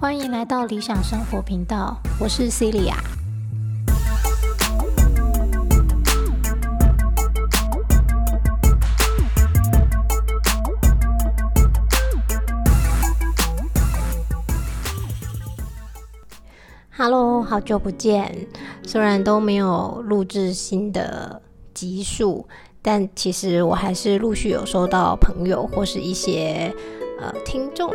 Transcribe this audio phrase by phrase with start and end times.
[0.00, 2.94] 欢迎来到理想生活频道，我是 Celia。
[16.96, 18.46] Hello，好久不见。
[18.86, 21.42] 虽然都没有录制新的
[21.74, 22.46] 集数，
[22.80, 26.72] 但其实我还是陆续有收到朋友或是一些。
[27.20, 27.88] 呃，听众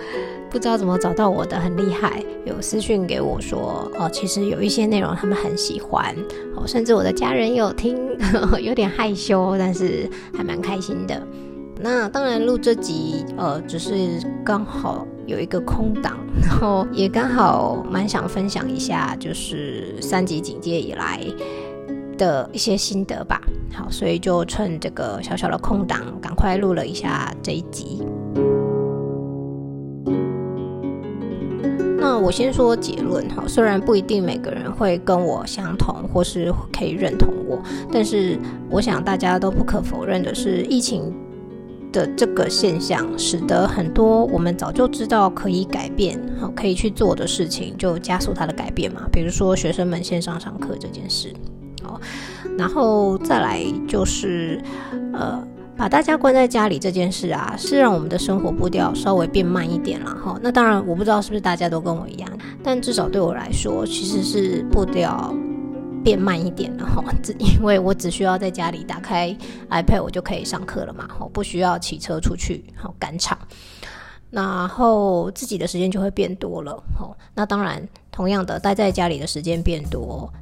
[0.50, 6.14] 不知道怎么找到我的，很厉害，有私讯给我说，哦，其实有一些内容他们很喜欢，
[6.54, 7.96] 哦，甚至我的家人有听，
[8.60, 11.20] 有点害羞，但是还蛮开心的。
[11.80, 21.18] 那当然录这集，呃，只是刚好有一个空档，然后也刚好蛮想分享一下，就是三级警戒以来
[22.16, 23.40] 的一些心得吧。
[23.72, 28.02] 好，所以就趁这个小小的空档，赶快录了一下这一集。
[31.98, 37.60] 那我先说结论哈，虽然不一定每个人会跟我相同，或是可以认同我，
[37.90, 38.38] 但是
[38.70, 41.12] 我想大家都不可否认的是，疫情
[41.92, 49.08] 的这个现象，使得很多我们早就知道可以改变、好可以去做的事情，就加速它的改变嘛。
[49.10, 51.34] 比如说学生们线上上课这件事，
[52.58, 54.62] 然后再来就是
[55.12, 55.42] 呃。
[55.78, 60.40] 把大家关在家里这件事啊，是让我们的生活步调稍微变慢一点了哈。
[60.42, 65.34] 那当然，我不知道是不是大家都跟我一样，但至少对我来说，其实是步调
[66.02, 67.04] 变慢一点了哈。
[67.22, 69.36] 只 因为我只需要在家里打开
[69.68, 73.36] iPad，我就可以上课了嘛，哈，不需要骑车出去好赶场，
[74.30, 77.14] 然后自己的时间就会变多了哈。
[77.34, 80.32] 那当然，同样的，待在家里的时间变多。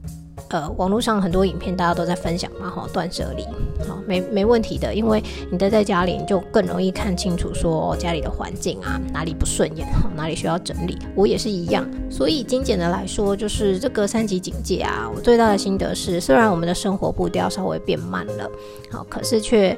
[0.55, 3.43] 呃，网络上很多影片大家都在分享嘛，哈，断舍离，
[3.89, 10.97] 好，没没问题的，因为你待在家里，你就更容易看清楚说家里的环境啊，哪里不顺眼，哪里需要整理。
[11.17, 18.49] 我也是一样，所以精简的来说，就是这个三级警戒啊，我最大的心得是，虽然我们的生活步调稍微变慢了，
[18.93, 19.77] 好，可是却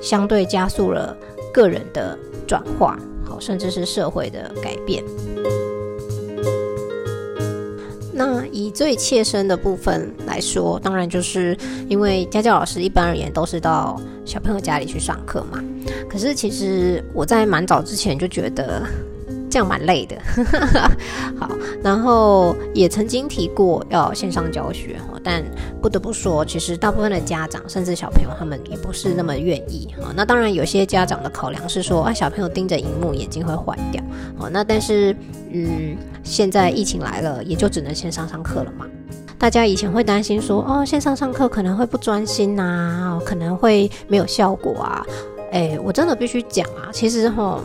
[0.00, 1.16] 相对加速了
[1.52, 5.02] 个人的转化，好，甚至是社会的改变。
[8.24, 11.56] 那以最切身的部分来说，当然就是
[11.88, 15.62] 因为家教老师一般而言都是到小朋友家里去上课嘛。
[16.08, 18.82] 可是其实我在蛮早之前就觉得。
[19.52, 20.16] 这样蛮累的，
[21.38, 21.50] 好，
[21.82, 25.44] 然后也曾经提过要线上教学，但
[25.82, 30.08] 不得不说，其实大部分的家长甚至小朋友他们也不是那么愿意啊。
[30.16, 34.02] 那当然有些家长的考量是说，啊，小朋友盯着荧幕眼睛会坏掉，
[34.38, 35.14] 哦，那但是
[35.52, 38.86] 嗯，现在疫情来了，也就只能线上上课了嘛。
[39.38, 45.04] 大家以前会担心说，哦，线上上课可能会不专心呐，可能会没有效果啊。
[45.50, 47.60] 哎，我真的必须讲啊，其实哈。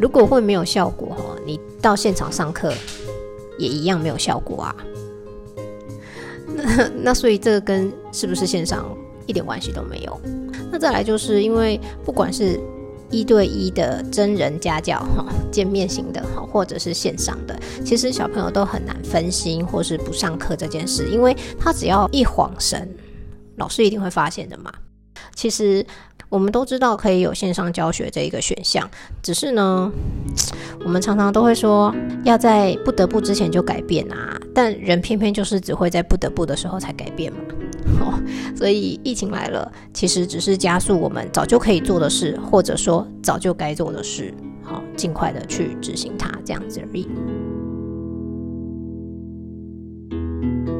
[0.00, 2.72] 如果会没有效果哈，你到现场上课
[3.58, 4.76] 也一样没有效果啊。
[6.46, 8.96] 那 那所以这个跟是不是线上
[9.26, 10.20] 一点关系都没有。
[10.72, 12.58] 那再来就是因为不管是
[13.10, 22.88] 一对一的真人家教哈，见面型的哈，或者是线上的，其实小朋友都很难分心或是不上课这件事，因为他只要一晃神，
[23.56, 24.72] 老师一定会发现的嘛。
[25.34, 25.84] 其实。
[26.30, 28.88] 我们都知道可以有线上教学这一个选项，
[29.20, 29.90] 只是呢，
[30.84, 31.92] 我们常常都会说
[32.24, 37.38] 要在不得不之前就改变啊，但人偏偏就是只会在不得不的时候才改变嘛。
[38.00, 38.14] 哦，
[38.56, 44.32] 所以疫情来了，其实只是加速我们早就可以做的事，或者说早就该做的事，
[44.62, 47.08] 好，尽快的去执行它，这样子而已。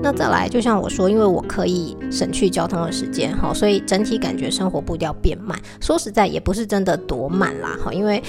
[0.02, 5.58] 那再来，就像我说，因为我可以省去交通的时间，哈，所以整体感觉生活步调变慢。
[5.78, 8.22] 说实在，也不是真的多慢啦，哈，因为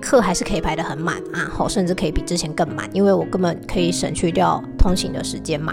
[0.00, 5.72] 课还是可以排得很满啊，好，甚至可以比之前更满，因为我根本可以省去掉通勤的时间嘛。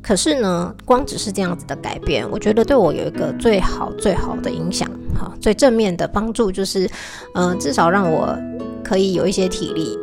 [0.00, 6.88] 可是呢，光只是这样子的改变，我觉得对我有一个最好最好的影响，哈，最正面的帮助就是，
[7.34, 8.34] 嗯，至少让我
[8.82, 9.98] 可以有一些体力，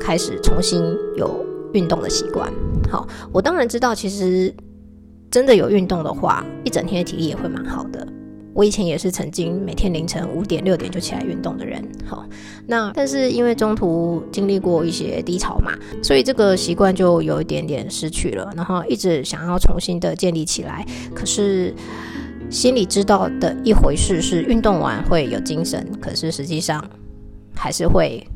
[0.00, 0.80] 开始重新
[1.16, 1.49] 有。
[1.72, 2.52] 运动的习惯，
[2.90, 4.54] 好，我当然知道，其实
[5.30, 8.06] 真的有运动的话，一整天的体力也会蛮好的。
[8.52, 12.26] 我以前也是曾经每天凌晨五点六点就起来运动的人，好，
[12.66, 15.72] 那但是因为中途经历过一些低潮嘛，
[16.02, 20.84] 所以这个习惯就有一点点失去了，然后一直想要重新的建立起来，
[21.14, 21.72] 可是
[22.50, 26.84] 心里知道的一回事是运动完会有精神，可是实际上
[27.54, 28.26] 还是会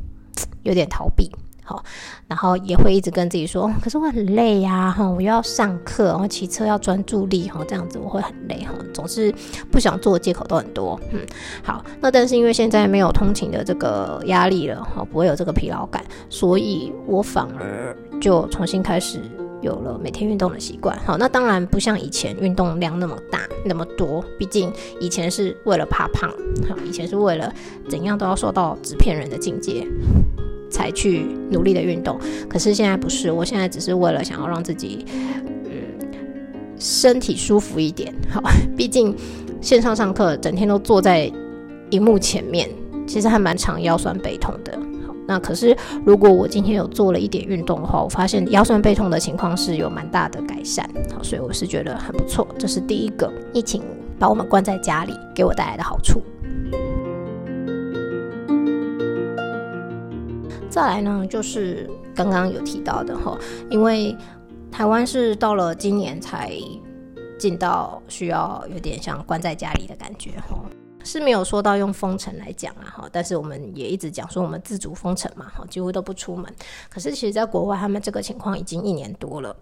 [0.63, 1.29] 有点逃避。
[1.67, 1.83] 好，
[2.29, 9.35] 然后也会一直跟自己说，可是我很累呀，哈，我又要上课，然后骑车要专注力，哈，这样子我会很累，哈，总是
[9.73, 11.21] 不想做的借口都很多，嗯，
[11.63, 19.19] 好，那但是因为现在没有通勤的这个压力了，哈，不会有这个疲劳感，所以我反而就重新开始
[19.63, 24.71] 有了每天运动的习惯，好，那当然不像以前运动量那么大那么多，毕竟
[25.01, 26.29] 以前是为了怕胖，
[26.69, 27.51] 好，以前是为了
[27.89, 29.87] 怎样都要瘦到纸片人的境界。
[30.75, 32.19] 才去努力的运动，
[32.49, 35.07] 可是现在不是，我现在只是为了想要让自己，
[35.67, 35.71] 嗯，
[36.77, 38.13] 身体舒服一点。
[38.29, 38.43] 好，
[38.77, 39.15] 毕竟
[39.61, 41.31] 线上上课整天都坐在
[41.91, 42.69] 荧幕前面，
[43.07, 44.73] 其实还蛮常腰酸背痛的。
[45.07, 50.85] 好，那可是如果我今天有做了一点运动的话，我发现腰酸背痛的情况是有蛮大的改善。
[51.15, 52.45] 好，所以我是觉得很不错。
[52.59, 53.81] 这是第一个，疫情
[54.19, 56.21] 把我们关在家里给我带来的好处。
[60.75, 63.39] 再来呢，就是刚刚有提到的哈，
[63.71, 64.13] 因为
[64.73, 66.51] 台湾是到了今年才
[67.39, 70.59] 进到需要有点像关在家里的感觉哈，
[71.05, 76.53] 是没有说到用封城来讲啊哈，但是我们也一直讲说我们自主封城嘛哈，几乎都不出门。
[76.91, 79.55] 可是其实在国外，他们这个情况已经一年多了，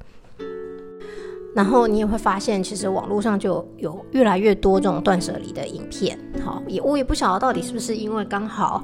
[1.55, 8.83] 然后你也会发现，其实网络上就有越来越多这种断舍离的影片，好，也我也不晓得到底是不是因为刚好。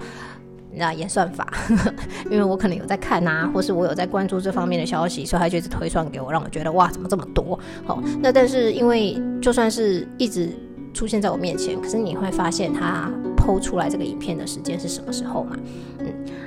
[0.73, 1.53] 那演算法，
[2.31, 7.59] 因为我可能有在看啊，或是我有在关注这方面的消息，所以他就一直推算给我，让我觉得哇，怎么这么多？
[7.85, 10.51] 好，那但是因为就算是一直
[10.95, 15.57] 出现在我面前，可是你会发现他剖出来这个影片的时间是什么时候嘛？
[15.99, 16.07] 嗯，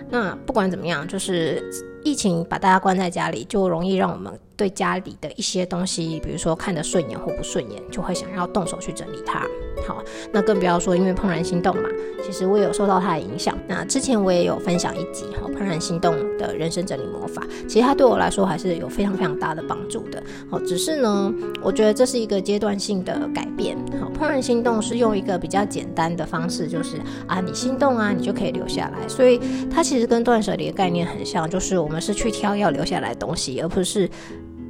[0.10, 1.64] 那不管怎么样，就是
[2.04, 4.32] 疫情把大家关在家里，就容易让我们。
[4.62, 9.40] 对家里的一些东西，比如说看得顺眼或不顺眼，就会想要动手去整理它。
[9.88, 11.90] 好，那更不要说因为怦然心动嘛，
[12.24, 13.58] 其实我有受到它的影响。
[13.68, 20.22] 那之前我也有分享一集哈，怦然心动的人生整理魔法，其实它对我来说还是有非常非常大的帮助的。
[20.48, 21.34] 好，只是呢，
[21.64, 23.76] 我觉得这是一个阶段性的改变。
[24.00, 29.08] 好，怦然心动是用一个比较简单的方式，就是啊，你心动啊，你就可以留下来。
[29.08, 29.42] 所以
[29.72, 34.08] 它其实跟断舍离的概念很像，就是我们是去挑要留下来的东西，而不是。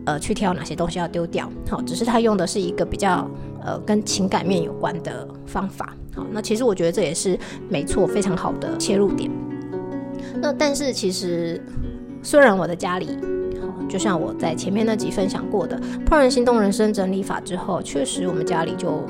[0.06, 3.30] 呃，去挑哪些东西要丢掉，好，只是他用的是一个比较
[3.64, 7.38] 呃跟情感面有关的方法，好，那其实我觉得这也是
[7.70, 9.30] 没错，非常好的切入点。
[10.42, 11.64] 那但是其实，
[12.24, 13.16] 虽然我的家里，
[13.62, 19.06] 好，就像我在前面那集分享过的《怦然心动人生整理法》之后，确实我们家里就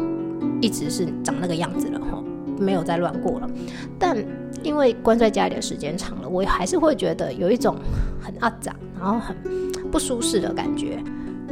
[0.61, 2.21] 一直是长那个样子了，哈，
[2.59, 3.49] 没有再乱过了。
[3.97, 4.17] 但
[4.61, 7.77] 因为关在家里的时间长了，我还是会觉得有一种
[8.21, 9.33] 很阿杂，然后很。
[9.91, 10.97] 不舒适的感觉，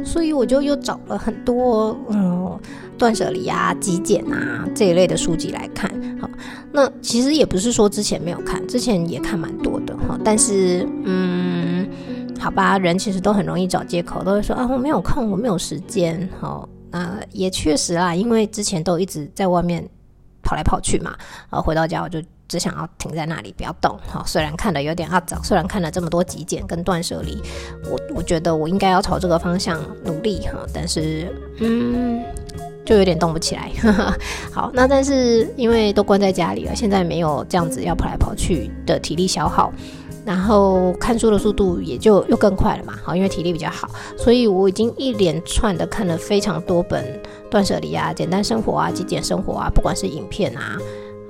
[0.04, 2.58] 所以我就又找了很多嗯
[2.96, 5.90] 断舍离啊、极简啊这一类的书籍来看。
[6.20, 6.28] 好，
[6.72, 10.18] 那其实也不是说之前没有看，之前也看蛮多的哈。
[10.24, 11.88] 但是嗯，
[12.38, 16.28] 好吧，人其实都很容易找借口，都会说啊我没有空，我没有时间。
[16.40, 19.86] 好，那也确实啦，因为之前都一直在外面
[20.42, 21.14] 跑来跑去嘛，
[21.50, 22.20] 然后回到家我就。
[22.50, 27.40] 只想要停在那里不要动哈，虽然看的有点阿早，虽然看了这么多极简跟断舍离，
[27.88, 32.20] 我我觉得我应该要朝这个方向努力哈，但是嗯，
[32.84, 33.70] 就有点动不起来。
[34.52, 39.72] 好，那但是因为都关在家里了，现在没有这样子要跑来跑去的体力消耗，
[40.26, 42.94] 然后看书的速度也就又更快了嘛。
[43.04, 43.88] 好，因为体力比较好，
[44.18, 50.76] 所以我已经一连串的看了非常多本断舍离啊、简单生活啊、极简生活啊，不管是影片啊。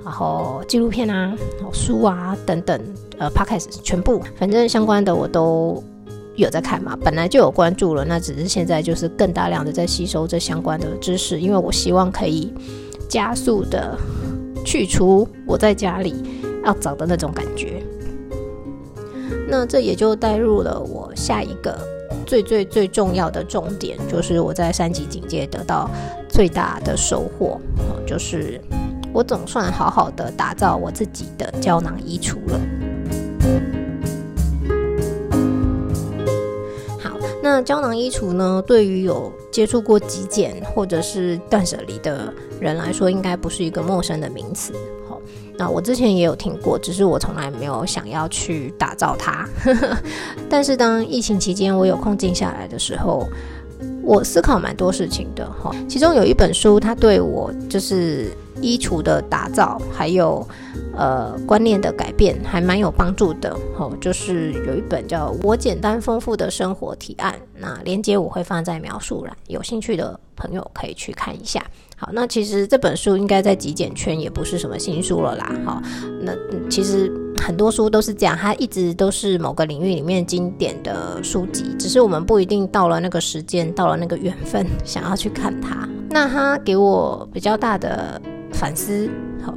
[0.03, 1.35] 然后纪录片啊、
[1.71, 2.81] 书啊等等，
[3.19, 5.81] 呃，podcast 全部，反正相关的我都
[6.35, 6.97] 有在看嘛。
[7.03, 12.51] 本来就有关注了，那只是现在就是更大量的在吸收这相关的知识，因为我希望可以
[13.07, 13.95] 加速的
[14.65, 16.15] 去除我在家里
[16.65, 17.83] 要找的那种感觉。
[19.47, 21.77] 那这也就带入了我下一个
[22.25, 25.87] 最最最重要的重点，就是我在三级警戒得到
[26.27, 27.59] 最大的收获，
[28.05, 28.59] 就是。
[29.13, 32.59] 我总算好好的打造我自己的胶囊衣橱了。
[36.97, 38.63] 好，那胶囊衣橱呢？
[38.65, 44.71] 对于有接触过极简或者是断舍离的人来说，应该不是一个陌生的名词。
[45.09, 45.19] 好，
[45.57, 49.45] 那我之前也有听过，只是我从来没有想要去打造它。
[50.49, 53.27] 但是当疫情期间我有空静下来的时候，
[54.03, 55.45] 我思考蛮多事情的。
[55.61, 58.31] 哈，其中有一本书，它对我就是。
[58.61, 60.47] 衣橱的打造，还有
[60.95, 63.55] 呃观念的改变，还蛮有帮助的。
[63.77, 71.63] 哦，就是有一本叫《我简单丰富的生活提案》，那连接我会放在描述栏，有兴趣的朋友可以去看一下。
[71.97, 75.51] 好，那其实这本书应该在极简圈也不是什么新书了啦。
[75.63, 75.81] 好，
[76.21, 76.33] 那
[76.67, 85.87] 其实很多书都是这样，它一直都是某个领域里面经典的书籍，只是我们不一定到了那个时间，到了那个缘分，想要去看它。
[86.09, 88.19] 那它给我比较大的
[88.51, 89.07] 反思，
[89.43, 89.55] 好。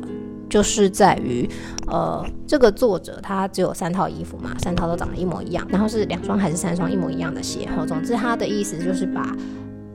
[0.55, 1.51] 就是在于，
[1.89, 9.37] 呃，这个作者他只有三套衣服嘛，三套都长得一模一样，然后是两双还是三双一模一样的鞋，哈，总之他的意思就是把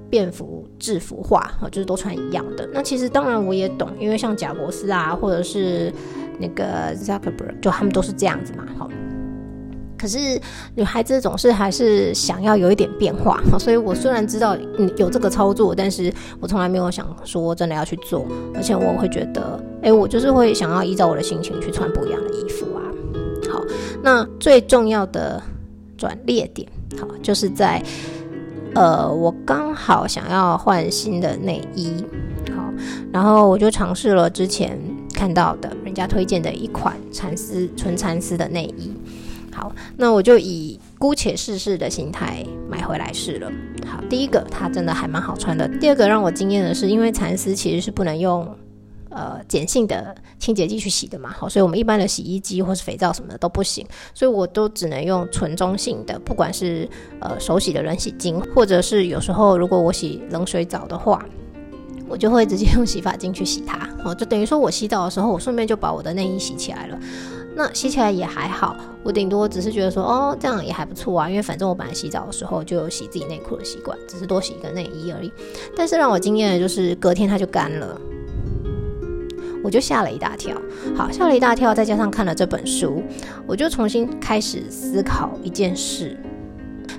[0.09, 2.69] 便服制服化，哈，就是都穿一样的。
[2.73, 5.93] 那其实当然我也懂，因为像贾伯斯啊，或者是
[6.41, 8.85] 那个 Zuckerberg，就他们都是这样子嘛，哈。
[9.99, 10.39] 可是
[10.75, 14.55] 女孩子总是还是想要有一点变化， 所以我虽然知道
[14.95, 18.25] 有这个操作，但是我从来没有想说真的要去做，
[18.55, 22.81] 而且我会觉得，哎，我就是会想要依照我的心情去穿不一样的衣服啊。
[23.51, 23.61] 好，
[24.01, 25.41] 那最重要的
[25.97, 26.65] 转捩点，
[26.97, 27.83] 好，就是在
[28.75, 31.91] 呃，我刚好想要换新的内衣，
[32.55, 32.71] 好，
[33.11, 34.79] 然后我就尝试了之前
[35.13, 38.93] 看到的人家推荐的一款蚕丝纯蚕丝的内衣。
[39.59, 43.51] 好，那我就以姑且试试的心态买回来试了。
[43.85, 45.67] 好，第一个它真的还蛮好穿的。
[45.79, 48.47] 第二个让我惊艳的是，因为蚕丝其实是不能用
[49.09, 56.87] 呃碱性的清洁剂去洗的嘛，好，所以我们一般的洗衣机或是肥皂什么的都不行，所以我都只能用纯中性的，不管是
[57.19, 61.25] 呃手洗的冷洗精，或者是有时候如果我洗冷水澡的话，
[62.07, 63.89] 我就会直接用洗发精去洗它。
[64.05, 66.97] 哦，就等于说我洗澡的时候，我顺便就把我的内衣洗起来了。
[67.59, 68.73] 那洗起来也还好，
[69.03, 75.29] 我顶多只是觉得说，哦，这样也还不错啊，因为反正我本来洗澡的时候就有洗自己内裤的习惯，只是多洗一个内衣而已。
[75.75, 77.99] 但是让我惊艳的就是隔天它就干了，
[79.61, 80.55] 我就吓了一大跳。
[80.95, 83.03] 好，吓了一大跳，再加上看了这本书，
[83.45, 86.15] 我就重新开始思考一件事。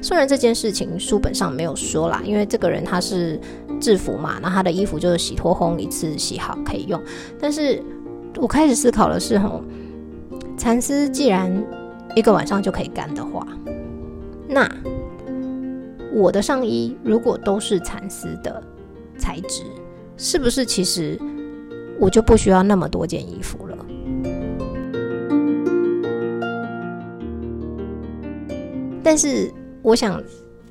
[0.03, 3.41] 虽然这件事情书本上没有说啦，因为这个人他是
[3.81, 7.03] 制服嘛，那他的衣服就是洗脱烘一次洗好可以用。
[7.41, 7.83] 但是
[8.37, 9.65] 我开始思考的是，吼。
[10.61, 11.51] 蚕丝既然
[12.15, 13.49] 一个晚上就可以干的话，
[14.47, 14.71] 那
[16.13, 18.63] 我的上衣如果都是蚕丝的
[19.17, 19.63] 材质，
[20.19, 21.19] 是不是其实
[21.99, 23.79] 我就不需要那么多件衣服了？
[29.03, 29.51] 但是
[29.81, 30.23] 我想。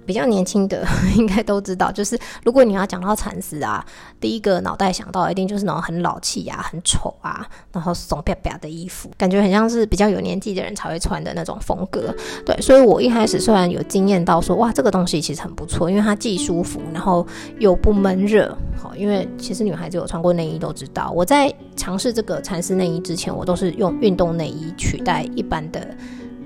[0.09, 0.83] 比较年轻的
[1.15, 3.85] 应该都知道，就是如果你要讲到蚕丝啊，
[4.19, 12.11] 第一个脑袋想到一定就是那种很老气啊、很丑啊，然后怂啪啪的衣服，感觉很像是比较有年纪的人才会穿的那种风格。
[12.43, 17.23] 对，所以我一开始虽然有惊艳到说，哇，这个东西其实很不错，因为它既舒服，然后
[17.59, 18.57] 又不闷热。
[18.81, 25.87] 好，因为其实女孩子有穿过内衣都知道，我在尝试这个蚕丝内衣之前，我都是用运动内衣取代一般的。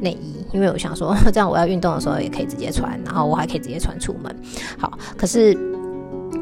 [0.04, 4.36] 内衣，因为我想说， 这样我要运动的时候也可以直接穿，然后我还可以直接穿出门。
[4.78, 5.54] 好，可是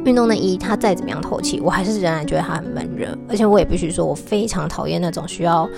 [0.04, 5.70] 运动内衣它再怎么样透气，我还是仍然觉得它很闷热，而且我也必须说，我非常讨厌那种需要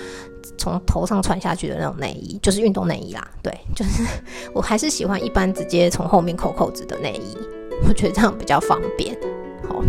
[0.56, 3.24] 从头上穿下去的那种内衣，就是运动内衣啦。
[3.42, 4.02] 对，就是
[4.54, 7.36] 我还是喜欢一般直接从后面扣扣子的内衣，
[7.86, 9.16] 我觉得这样比较方便，
[9.68, 9.82] 好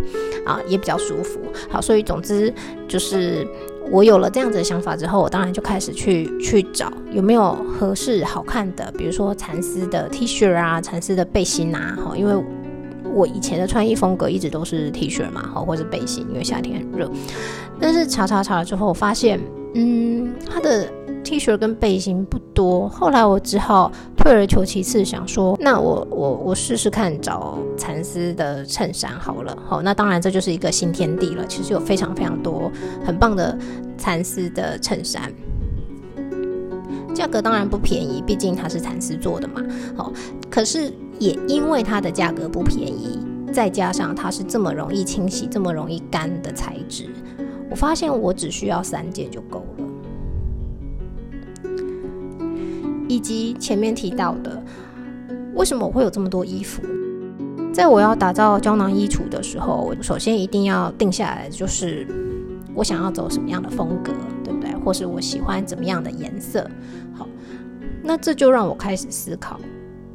[0.46, 1.40] 啊，也比较舒服。
[1.70, 2.54] 好，所以总之
[2.88, 3.48] 就是。
[3.92, 12.34] 我有了这样子的想法之后，我当然就开始去去找有没有合适好看的，比如说蚕丝的 T 恤啊，蚕丝的背心啊，哈，因为
[13.14, 17.10] 我以前的穿衣风格一直都是 T 恤嘛，哈，或者背心，因为夏天很热。
[17.80, 19.40] 但是查查查了之后，发现，
[19.74, 20.90] 嗯，它的。
[21.26, 29.58] T 恤跟背心不多，后来我只好退而求其次，想说，那我我我试试看找蚕丝的衬衫好了。
[29.68, 31.44] 好，那当然这就是一个新天地了。
[31.48, 32.72] 其实有非常非常多
[33.04, 33.58] 很棒的
[33.98, 35.34] 蚕丝的衬衫，
[37.14, 39.64] 价格当然不便宜，毕竟它是蚕丝做的嘛。
[39.98, 40.14] 好，
[40.48, 43.20] 可是也因为它的价格不便宜，
[43.52, 47.10] 再加上它是这么容易清洗、这么容易干的材质，
[47.72, 49.85] 我发现我只需要三件就够了。
[53.08, 54.62] 以及前面提到的，
[55.54, 56.82] 为什么我会有这么多衣服？
[57.74, 62.08] 在我要打造胶囊衣橱的时候，我首先一定要定下来，就是
[62.74, 64.74] 我想要走什么样的风格，对不对？
[64.78, 66.66] 或是我喜欢怎么样的颜色？
[67.14, 67.28] 好，
[68.02, 69.60] 那这就让我开始思考，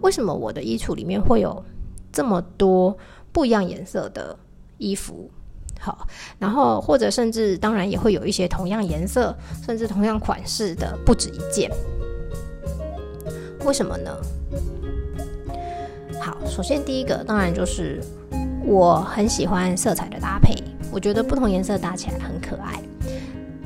[0.00, 1.62] 为什么我的衣橱里面会有
[2.10, 2.96] 这么多
[3.30, 4.34] 不一样颜色的
[4.78, 5.30] 衣服？
[5.78, 6.06] 好，
[6.38, 11.70] 然后或者甚至当然也会有一些同样颜色，甚至同样款式的不止一件。
[13.64, 14.16] 为什么呢？
[16.20, 18.00] 好，首先第一个当然就是
[18.64, 20.54] 我很喜欢色彩的搭配，
[20.90, 22.82] 我觉得不同颜色搭起来很可爱。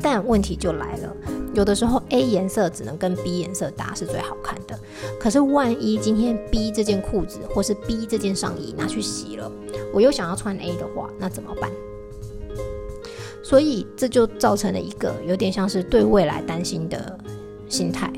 [0.00, 1.16] 但问题就来了，
[1.54, 4.78] 有的时候 A 颜色只能跟 B 颜色搭是最好看的。
[5.18, 9.50] 可是万一今天 B 这件裤子或是 B 这件上衣拿去洗了，
[9.94, 11.70] 我又想要穿 A 的话，那怎么办？
[13.42, 17.18] 所以这就造成了一个有点像是对未来担心的
[17.68, 18.12] 心态，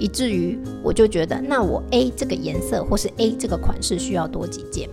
[0.00, 4.88] 以至于我就觉得，那我 A 这个颜色或是 A 这个款式需要多几件，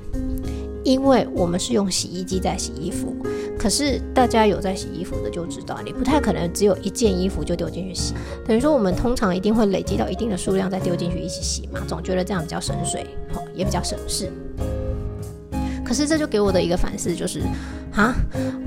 [0.84, 3.16] 因为我们是用洗衣机在洗衣服。
[3.58, 8.14] 可是大家有在洗衣服的就知道，你不太可能只有一件衣服就丢进去洗。
[8.46, 13.08] 等于说，我们通常一定会累积到一定的数量再丢进去一起洗嘛，总觉得这样比较省水，
[13.56, 14.32] 也比较省事。
[15.88, 17.40] 可是这就给我的一个反思就是，
[17.94, 18.14] 啊，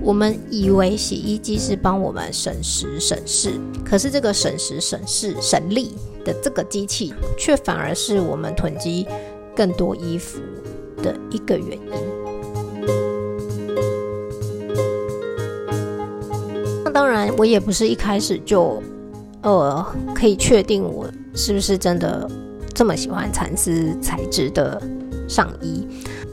[0.01, 3.53] 我们以为洗衣机是帮我们省时省事，
[3.85, 5.91] 可是这个省时省事省力
[6.25, 9.07] 的这个机器，却反而是我们囤积
[9.55, 10.41] 更多衣服
[11.03, 11.93] 的一个原因。
[16.83, 18.83] 那当然，我也不是一开始就，
[19.43, 22.27] 呃，可以确定我是不是真的
[22.75, 24.81] 这么喜欢蚕丝材质的
[25.29, 25.87] 上衣，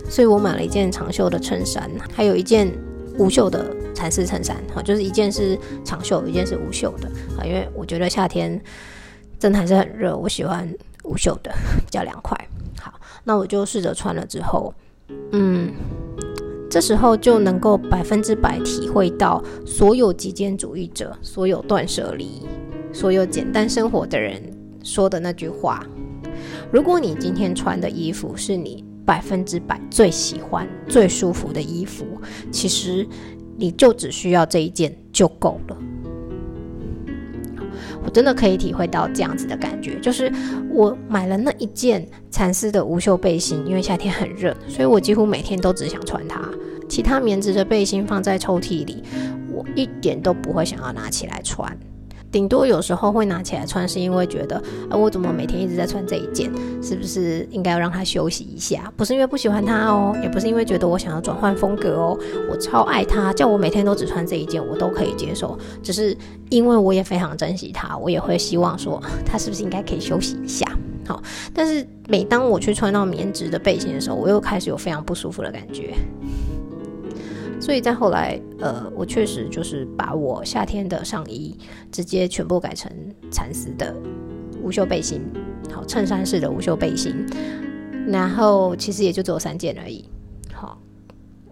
[0.09, 2.71] 所以我买了一件长袖的衬衫，还有一件
[3.17, 7.07] 无袖的蚕丝衬衫，哈，就是一件是长袖，一件是无袖的，
[7.39, 8.61] 啊，因为我觉得夏天
[9.39, 10.67] 真的还是很热，我喜欢
[11.03, 12.37] 无袖的，比较凉快。
[12.79, 14.73] 好，那我就试着穿了之后，
[15.31, 15.73] 嗯。
[16.69, 22.45] 这时候就能够百分之百体会到所有极简主义者、所有断舍离、
[22.91, 24.43] 所有简单生活的人
[24.83, 25.81] 说的那句话：
[26.69, 32.05] 如果你今天穿的衣服是你百分之百最喜欢、最舒服的衣服，
[32.51, 33.07] 其实
[33.55, 35.77] 你就只需要这一件就够了。
[38.03, 40.29] 我真的可以体会到这样子的感觉，就是
[40.69, 46.41] 我买了那一件蚕丝的无袖背心，因为夏天很热，所以我几乎每天都只想穿它。
[46.89, 49.03] 其他棉质的背心放在抽屉里，
[49.49, 51.77] 我一点都不会想要拿起来穿。
[52.31, 54.57] 顶多有时候会拿起来穿，是因为觉得，
[54.89, 58.91] 啊，我怎么每天一直在穿这一件，是不是应该要让它休息一下？
[58.96, 62.19] 不是因为不喜欢它哦，也不是因为觉得我想要转换风格哦，
[62.51, 65.57] 我超爱它，叫我每天都只穿这一件，我都可以接受。
[65.81, 66.15] 只是
[66.50, 70.65] 因为我也非常珍惜它，我也会希望说，它是不是应该可以休息一下？
[71.07, 75.93] 好，但是每当我去穿到棉质的背心的时候，我又开始有非常不舒服的感觉。
[77.67, 81.53] 所以在后来，呃，我确实就是把我夏天的上衣
[81.91, 82.89] 直接全部改成
[83.29, 83.94] 蚕丝的
[84.63, 85.22] 无袖背心，
[85.70, 87.13] 好，衬衫式的无袖背心，
[88.07, 90.09] 然后其实也就只有三件而已，
[90.53, 90.81] 好，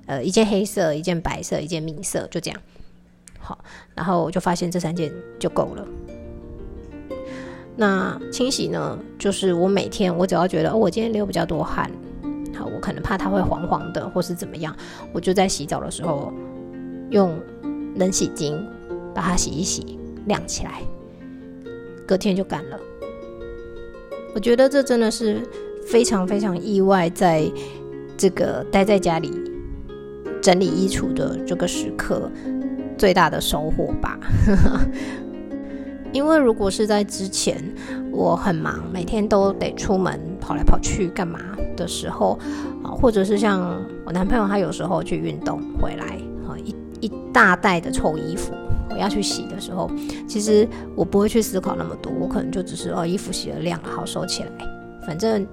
[0.06, 2.62] 呃，一件黑色，一件白色，一件米色，就这样，
[3.38, 3.60] 好，
[3.94, 5.86] 然后我就发现这三件就够了。
[7.76, 11.92] 那清洗呢，就是我每天我只要觉得我今天流比较多汗。
[12.56, 14.76] 好，我可能怕它会黄黄的，或是怎么样，
[15.14, 16.34] 我就在洗澡的时候
[17.10, 17.38] 用
[17.96, 18.58] 冷洗巾
[19.14, 20.82] 把它洗一洗，晾起来，
[22.08, 22.80] 隔天就干了。
[24.34, 25.42] 我觉得这真的是
[25.86, 27.50] 非常非常意外，在
[28.18, 29.32] 这个待在家里
[30.42, 32.30] 整理衣橱的这个时刻
[32.98, 34.20] 最大的收获吧。
[36.12, 37.62] 因为如果是在之前，
[38.12, 41.40] 我很忙，每天都得出门跑来跑去干嘛
[41.76, 42.40] 的时候，
[42.84, 48.54] 啊，或者是像我男朋友他有时候去运动回来，啊，一一大袋的臭衣服
[48.90, 49.90] 我要去洗的时候，
[50.28, 54.50] 其实我不会去思考那么多，我可能就只是哦，衣服洗了晾了，好收起来，
[55.06, 55.46] 反正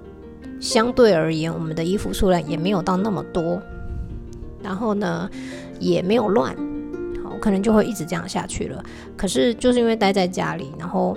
[0.61, 3.61] 相对而言，我们的衣服数量也没有到那么多，
[4.63, 5.29] 然后呢，
[5.81, 6.55] 也没有乱。
[7.25, 8.85] 好可能就会一直这样下去了。
[9.17, 11.17] 可是就是因为待在家里，然后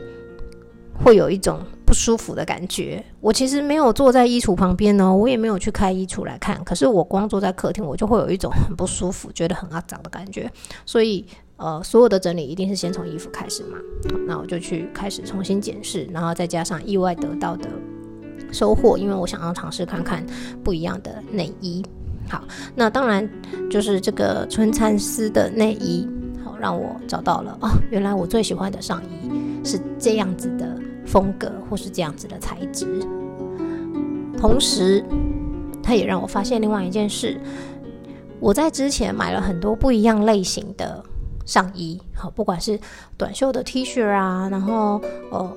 [1.04, 1.60] 会有一种
[1.96, 3.04] 舒服的感觉。
[3.22, 6.64] 我其实没有坐在衣橱旁边呢，我也没有去开衣橱来看。
[6.64, 10.52] 可是我光坐在客厅，我就会有一种很不舒服，觉得很肮脏的感觉。
[10.86, 11.26] 所以
[11.58, 13.78] 呃，所有的整理一定是先从衣服开始嘛。
[14.28, 17.70] 那我就去开始重新检视，然后再加上意外得到的
[18.52, 20.24] 收获，因为我想要尝试看看
[20.64, 21.84] 不一样的内衣。
[22.28, 22.44] 好，
[22.76, 23.30] 那当然
[23.70, 26.08] 就是这个春蚕丝的内衣，
[26.44, 29.30] 好让我找到了哦，原来我最喜欢的上衣
[29.64, 32.88] 是这样子的风格，或是这样子的材质。
[34.38, 35.04] 同时，
[35.82, 37.40] 它也让我发现另外一件事，
[38.40, 41.04] 我在之前买了很多不一样类型的
[41.46, 42.80] 上衣，好，不管是
[43.18, 45.56] 短袖的 T 恤啊，然后哦。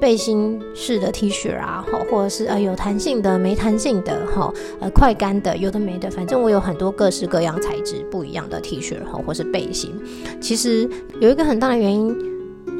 [0.00, 9.94] 背心式的 T 恤啊，哈，或者是呃有弹性的、没弹性的，哈，呃快干的，有的没的，反正我有很多各式各样材质不一样的 T 恤哈，或是背心。
[10.42, 10.86] 其实
[11.20, 12.14] 有一个很大的原因，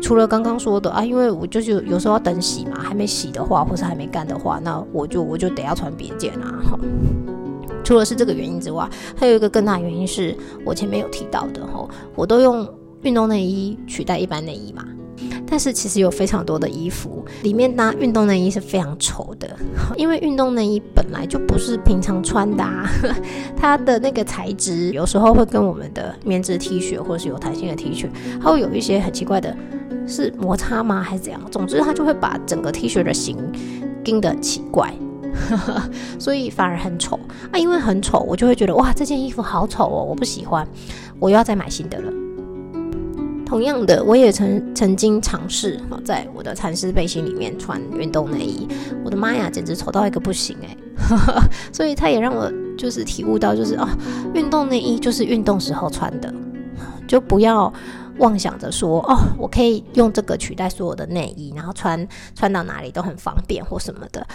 [0.03, 6.79] 除了刚刚说的啊，因为我就是有时候要等洗嘛，还没洗的话，或是还没干的话，那我就我就得要穿别件啊， 哈。
[7.83, 12.67] 除了是这个原因之外，还有一个更大原因是我前面有提到的哈，我都用
[13.03, 14.85] 运动内衣取代一般内衣嘛。
[15.47, 19.49] 但是其实有非常多的衣服里面搭运动内衣是非常丑的，
[19.97, 22.91] 因为运动内衣本来就不是平常穿的，啊，
[23.55, 28.09] 它的那个材质有时候会跟我们的棉质 T 恤或者是有弹性的 T 恤，
[28.43, 29.55] 它会有一些很奇怪的，
[30.07, 31.41] 是摩擦吗还是怎样？
[31.51, 33.37] 总之他就会把整个 T 恤的型
[34.03, 34.93] 钉得很奇怪。
[36.17, 37.19] 所以反而很丑
[37.51, 37.59] 啊！
[37.59, 40.65] 因为很丑，我就会觉得哇，这件衣服好丑哦，我不喜欢，
[41.19, 42.13] 我又要再买新的了。
[43.45, 48.69] 同样的，我也曾曾经尝试，在我的蚕丝背心里面穿运动内衣，
[49.05, 50.77] 我的妈呀，简直丑到一个不行哎！
[51.73, 53.89] 所以它也让我就是体悟到，就是哦，
[54.35, 56.33] 运动内衣就是运动时候穿的，
[57.09, 57.73] 就不要
[58.19, 64.27] 妄想着说哦，我可以用这个取代所有的内衣，然后穿穿到哪里都很方便或什么的。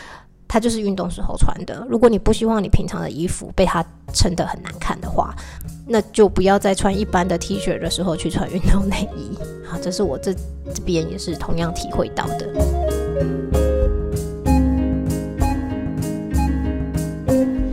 [0.51, 1.85] 它就是运动时候穿的。
[1.87, 5.31] 如果你不希望你平常的衣服被它撑得很难看的话，
[5.85, 9.37] 那就不要再穿一般的 T 恤的时候去穿运动内衣。
[9.63, 10.33] 好，这是我这
[10.73, 12.49] 这边也是同样体会到的。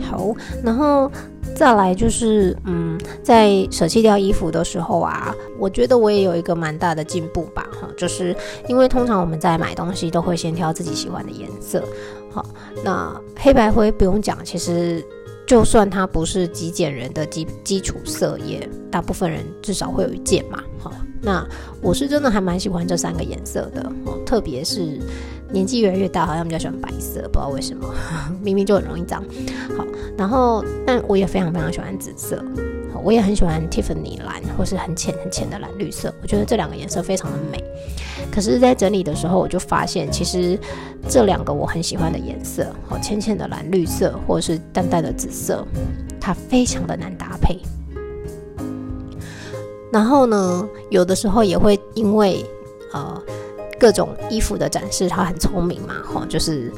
[0.03, 0.31] 好，
[0.63, 1.11] 然后
[1.57, 7.67] 再来就是，嗯，在舍弃掉衣服的时候啊，我觉得我也有一个蛮大的进步吧。
[7.81, 8.35] 哈，就是
[8.69, 11.83] 因为通常我们在买东西都会先挑自己喜欢的颜色。
[12.31, 12.45] 好，
[12.83, 15.03] 那黑白灰不用讲，其实
[15.47, 20.63] 就算它不是极简人的基基础色，也大部分人至少会有一件嘛。
[20.77, 20.91] 好，
[21.21, 21.45] 那
[21.81, 24.99] 我是真的还蛮喜欢这三个颜色的哦，特别是
[25.51, 27.87] 年纪越来越大，好像比较喜欢白色，不知道为什么，
[28.41, 29.23] 明明就很容易脏。
[29.77, 29.85] 好，
[30.17, 32.43] 然后但我也非常非常喜欢紫色。
[33.03, 37.63] 我也很喜欢 Tiffany 蓝，或是很浅很浅的蓝绿色，我觉得这两个颜色非常的美。
[38.31, 40.59] 可是，在整理的时候，我就发现，其实
[41.07, 45.65] 这两个我很喜欢的颜色，哦，浅浅的蓝绿色，或是淡淡的紫色，
[46.19, 47.59] 它非常的难搭配。
[49.91, 52.45] 然后呢，有的时候也会因为
[52.93, 53.21] 呃
[53.79, 56.71] 各种衣服的展示，它很聪明嘛，哈，就是。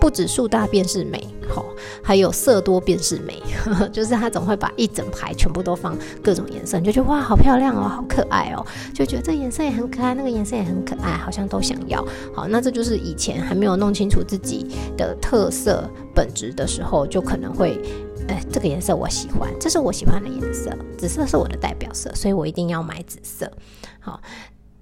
[0.00, 1.64] 不止数大便是美，好，
[2.00, 3.42] 还有色多便是美，
[3.92, 12.06] 就是它总会把一整排全部都放各种颜色，你就觉得哇，好漂亮哦，好可爱哦，就觉得这颜色也很可爱，那个颜色也很可爱，好像都想要。
[12.32, 15.82] 好，那这就是以前还没有弄清楚自己的特色
[16.14, 17.82] 本质的时候，就可能会，
[18.28, 23.50] 哎，这个颜色我喜欢，这是我喜欢的颜色，紫色是我的代表色，所以我一定要买紫色。
[23.98, 24.20] 好。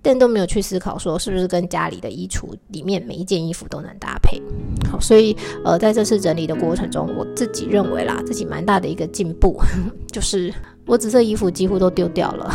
[0.02, 4.40] 但都没有去思考说是不是跟家里的衣橱里面每一件衣服都能搭配。
[4.88, 9.60] 好，所以呃，在这次整理的过程中，我自己认为啦，自己蛮大的一个进步，
[10.12, 10.54] 就是
[10.86, 12.48] 我紫色衣服几乎都丢掉了，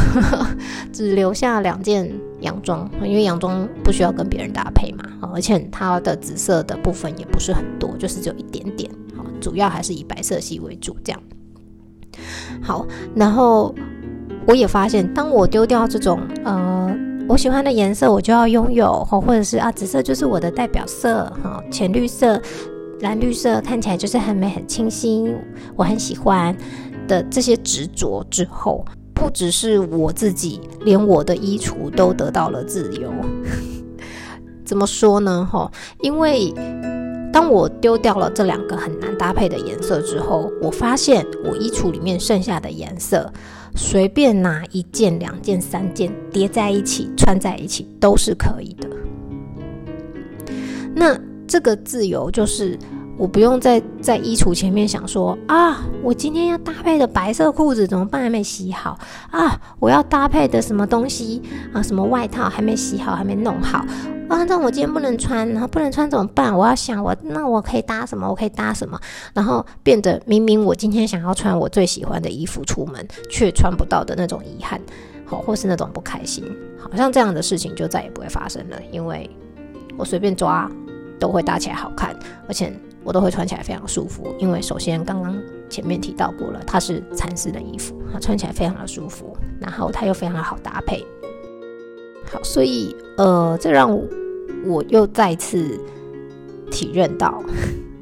[0.93, 8.89] 只留下两件洋装，因为洋装不需要跟别人搭配嘛，而且它的紫色的部分也不是很多，就是只有一点点，
[9.41, 11.21] 主要还是以白色系为主这样。
[12.61, 13.75] 好，然后
[14.47, 16.95] 我也发现，当我丢掉这种呃。
[17.29, 22.41] 我喜欢的颜色，我就要拥有，或或者是啊，紫色就是我的代表色，哈，浅绿色、
[22.99, 25.33] 蓝绿色看起来就是很美、很清新，
[25.77, 26.53] 我很喜欢
[27.07, 33.09] 的这些执着之后，不只是我自己，连我的衣橱都得到了自由。
[34.65, 35.47] 怎么说呢？
[35.49, 36.53] 哈，因为
[37.31, 43.31] 当我丢掉了这两个很难搭配的颜色之后，我发现我衣橱里面剩下的颜色。
[43.73, 48.89] 随便拿一件、两件、三件叠在一起穿在一起都是可以的。
[50.93, 51.17] 那
[51.47, 52.77] 这个自由就是
[53.21, 58.23] 我不用在在衣橱前面想说啊，我今天要搭配的白色裤子怎么办？
[58.23, 58.97] 还没洗好
[59.29, 59.61] 啊！
[59.77, 61.39] 我要搭配的什么东西
[61.71, 61.83] 啊？
[61.83, 63.85] 什么外套还没洗好，还没弄好。
[64.27, 66.57] 啊，那我今天不能穿，然后不能穿怎么办？
[66.57, 68.27] 我要想我那我可以搭什么？
[68.27, 68.99] 我可以搭什么？
[69.35, 74.81] 然后变得明明我今天想要穿我最喜欢的衣服出门，却穿不到的那种遗憾，
[75.25, 76.43] 好，或是那种不开心，
[76.79, 79.29] 好像这样的事情就再也不会发生了，因为
[79.95, 80.67] 我随便抓
[81.21, 82.13] 都会搭起来好看，
[82.47, 84.35] 而且我都会穿起来非常舒服。
[84.39, 85.33] 因为首先刚刚
[85.69, 91.05] 前面提到过了，它是蚕丝的衣服，它穿起来非常的舒服，然后它又非常的好搭配。
[92.25, 94.03] 好，所以呃，这让我。
[94.63, 95.79] 我又再次
[96.69, 97.41] 体认到，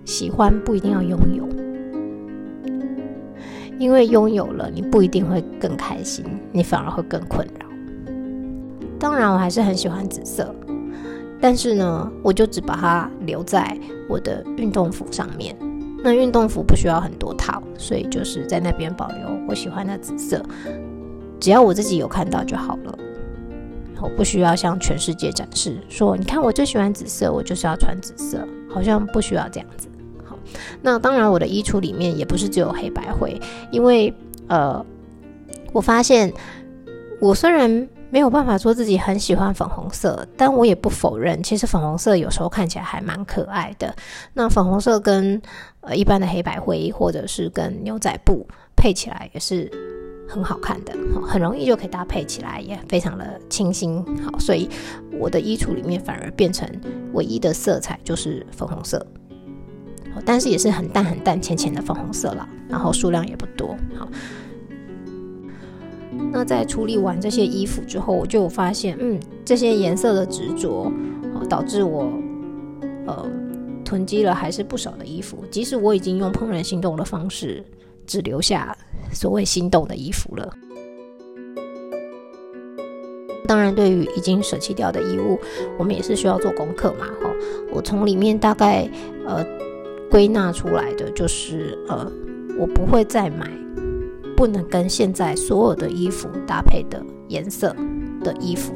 [0.03, 1.47] 喜欢不一定要拥有，
[3.77, 7.65] 因为拥有了你不一定会更开心，你反而会更困扰。
[8.99, 10.53] 当然，我还是很喜欢紫色，
[11.41, 15.55] 但是呢，我就只把它留在我的运动服上面。
[16.01, 20.41] 那运动服不需要很多套，所以就是在那边保留我喜欢的紫色，
[21.39, 22.97] 只要我自己有看到就好了。
[24.01, 29.89] 我不需要向全世界展示，说你看我最喜欢紫色，我就是要穿紫色，好像不需要这样子。
[30.23, 30.39] 好，
[30.81, 33.37] 那当然我的衣橱里面也不是只有黑白灰，
[33.71, 34.13] 因为
[34.47, 34.85] 呃，
[35.73, 36.31] 我发现
[37.19, 43.95] 我虽然没有办法说自己很喜欢粉红色，但我也不否认，其实粉红色有时候看起来还蛮可爱的。
[44.33, 45.39] 那粉红色跟
[45.81, 49.69] 呃一般的黑白灰，或者是跟牛仔布配起来也是
[50.27, 50.93] 很好看的，
[51.27, 54.03] 很容易就可以搭配起来，也非常的清新。
[54.23, 54.67] 好，所以
[55.19, 56.67] 我的衣橱里面反而变成
[57.13, 59.05] 唯一的色彩就是粉红色，
[60.25, 63.77] 但是也是很淡很淡浅浅的粉红色了，然后数量也不多。
[63.95, 64.07] 好。
[66.31, 70.91] 那在处理完这些衣服之后，我就发现，嗯，这些颜色的执着，
[71.49, 72.11] 导致我，
[73.05, 73.29] 呃，
[73.85, 75.43] 囤积了还是不少的衣服。
[75.51, 77.63] 即使我已经用怦然心动的方式，
[78.05, 78.75] 只留下
[79.11, 80.51] 所谓心动的衣服了。
[83.47, 85.39] 当然，对于已经舍弃掉的衣物，
[85.77, 87.05] 我们也是需要做功课嘛。
[87.21, 87.33] 哈，
[87.71, 88.87] 我从里面大概
[89.25, 89.45] 呃
[90.09, 92.11] 归纳出来的就是，呃，
[92.59, 93.49] 我不会再买。
[94.39, 97.75] 不能跟现在所有的衣服搭配的颜色
[98.23, 98.73] 的衣服，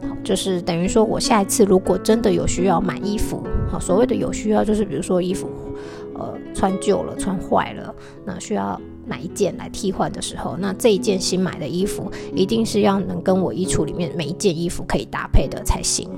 [0.00, 5.50] 好，就是等于说我下一次如果真的有需要买衣服，好，所谓的有需要就是比如说衣服，
[6.14, 16.08] 呃，穿旧了、穿坏了，那需要买一件来替换的时候，那这一件新买的衣服一定是要能跟我衣橱里面每一件衣服可以搭配的才行。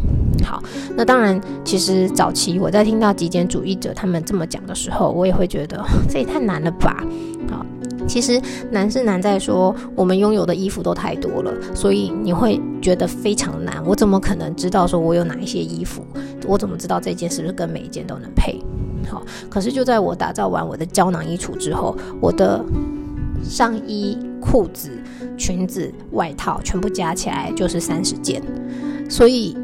[0.44, 0.62] 好，
[0.96, 7.04] 那当然，其实早期我在听到极简主义者他们这么讲的时候，我也会觉得 这也太难了吧。
[7.50, 7.66] 好。
[8.06, 8.40] 其实
[8.70, 13.82] 难是难在说我们拥有的衣服都太多了，所以你会觉得非常难。
[13.84, 16.04] 我怎么可能知道说我有哪一些衣服？
[16.46, 18.60] 我怎么知道这件是不是跟每一件都能配？
[19.08, 22.64] 好，可是就在我打造完我的胶囊衣橱之后，我的
[23.42, 24.90] 上衣、裤子、
[25.36, 28.42] 裙子、外套全部加起来就是三十件，
[29.08, 29.56] 所以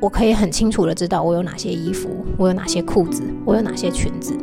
[0.00, 4.34] 我可以很清楚的知道我有哪些衣服，我有哪些裤子，我有哪些裙子。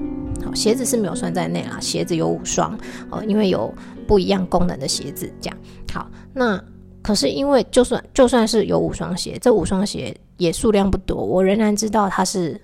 [0.44, 2.78] 好鞋子是没有算在内啦，鞋子有五双，
[3.10, 3.74] 哦，因为有
[4.08, 5.58] 不一样功能的鞋子，这样
[5.94, 6.10] 好。
[6.34, 6.62] 那
[7.02, 12.60] 可是因为就算就算是有五双鞋，这五双鞋也数量不多，我仍然知道它是。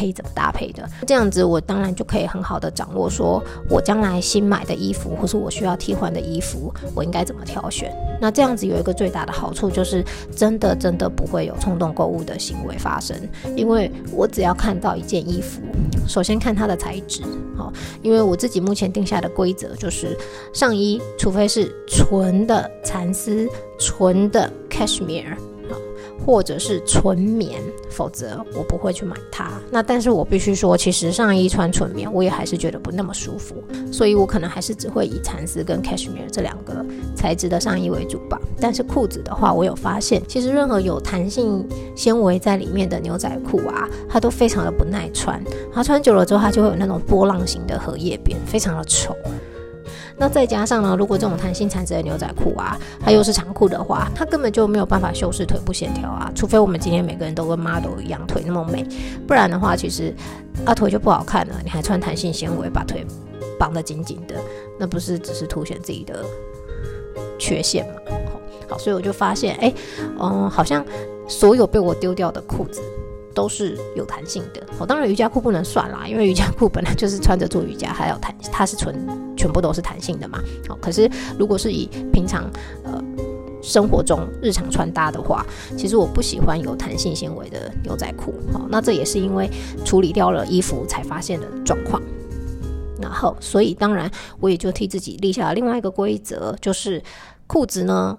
[0.00, 0.88] 可以怎么搭配的？
[1.06, 7.94] 这样子我当然就可以很好的掌握，说我将来新买的衣服，或是我需要替换的衣服，我应该怎么挑选。
[8.18, 10.02] 那这样子有一个最大的好处，就是
[10.34, 13.14] 真的真的不会有冲动购物的行为发生，
[13.54, 15.60] 因为我只要看到一件衣服，
[16.08, 17.22] 首先看它的材质，
[17.54, 20.16] 好，因为我自己目前定下的规则就是，
[20.54, 23.46] 上衣除非是纯的蚕丝、
[23.78, 25.36] 纯的 cashmere。
[26.24, 29.50] 或者是纯棉，否则我不会去买它。
[29.70, 33.56] 那但是我必须说，其实上衣穿纯棉，我也还是觉得不那么舒服，
[33.92, 38.40] 所以我可能还是只会以蚕丝跟 cashmere 这两个材质的上衣为主吧。
[38.60, 49.16] 但是裤子的话，我有发现，其实任何有弹性纤维在里面的牛仔裤啊，它都非常的不耐穿，它穿久了之后，它就会有那种波浪形的荷叶边，非常的丑。
[50.20, 56.30] 那再加上呢，如果这种弹性材质的牛仔裤啊，它又是长裤的话，它根本就没有办法修饰腿部线条啊。
[56.34, 58.86] 除非我们今天每个人都跟 model 一样腿那么美，
[59.26, 60.14] 不然的话，其实
[60.66, 61.54] 啊腿就不好看了。
[61.64, 63.06] 你还穿弹性纤维把腿
[63.58, 64.34] 绑得紧紧的，
[64.78, 66.22] 那不是只是凸显自己的
[67.38, 67.94] 缺陷吗？
[68.68, 69.72] 好，所以我就发现，哎，
[70.20, 70.84] 嗯，好像
[71.26, 72.82] 所有被我丢掉的裤子。
[73.32, 78.92] 都是有弹性的哦，当然瑜伽裤不能算啦，因为瑜伽裤本来就是穿着做瑜伽，还要弹，它是纯
[79.40, 80.38] 全部都是弹性的嘛。
[80.68, 82.44] 好，可是如果是以平常
[82.84, 83.02] 呃
[83.62, 85.46] 生活中日常穿搭的话，
[85.78, 88.34] 其实我不喜欢有弹性纤维的牛仔裤。
[88.52, 89.48] 好，那这也是因为
[89.82, 92.02] 处理掉了衣服才发现的状况。
[93.00, 97.02] 然后，所以当然我也就替自己立下了另外一个规则，就是
[97.46, 98.18] 裤子呢，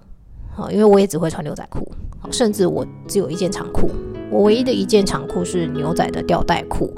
[0.56, 3.88] 好，因为我也只会穿牛仔裤，好甚至我只有一件长裤。
[4.28, 6.92] 我唯一的一件长裤是牛仔的吊带裤，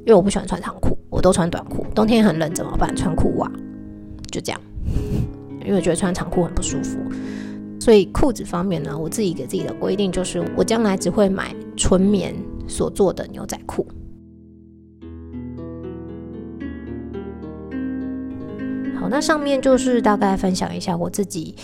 [0.00, 1.86] 因为我不喜欢穿长裤，我都穿短裤。
[1.94, 2.94] 冬天很冷怎么办？
[2.96, 3.50] 穿裤袜，
[4.30, 4.60] 就这样。
[5.62, 6.98] 因为我觉得穿长裤很不舒服，
[7.78, 12.34] 所以裤子方面呢，我自己给自己的规定就是，我将来只会买纯棉
[12.66, 13.86] 所做的牛仔裤。
[18.98, 21.54] 好，那上面就是大概分享一下我自己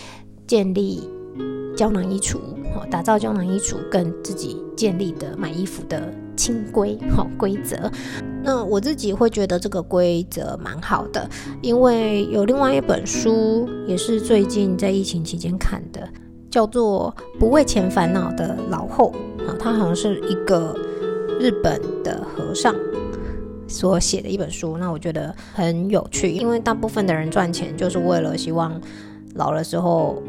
[0.46, 1.08] 建立
[1.74, 2.38] 胶囊衣橱。
[2.90, 7.90] 打造胶囊衣橱，跟自己建立的买衣服的清规好规则。
[8.42, 11.28] 那我自己会觉得这个规则蛮好的，
[11.62, 16.08] 因为有另外一本书，也是最近在疫情期间看的，
[16.50, 19.12] 叫做《不为钱烦恼的老后》
[19.48, 20.76] 啊，它好像是一个
[21.40, 22.74] 日本的和尚
[23.66, 24.76] 所写的一本书。
[24.78, 28.80] 那我觉得很有趣，因为大部分的人赚钱就是为了希望
[29.34, 30.22] 老了之后。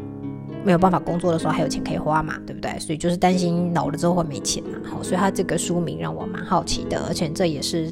[0.68, 2.78] 没有办法工作的时候还有钱可以花嘛，对不对？
[2.78, 4.78] 所以就是担心老了之后会没钱嘛。
[4.84, 7.90] 好，所以他这个书名让我蛮好奇的，而且这也是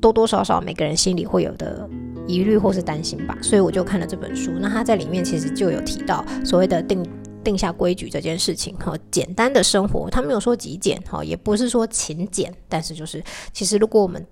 [0.00, 1.86] 多多少少每个人心里会有的
[2.26, 4.52] 疑虑或是担心吧，所以我就看了这本书。
[4.58, 7.06] 那他在里面其实就有提到所谓的定。
[7.44, 14.26] 定下规矩这件事情，哈，简单的生活，他没有说极简，哈，也不是说勤俭，但是就是，其实如果我们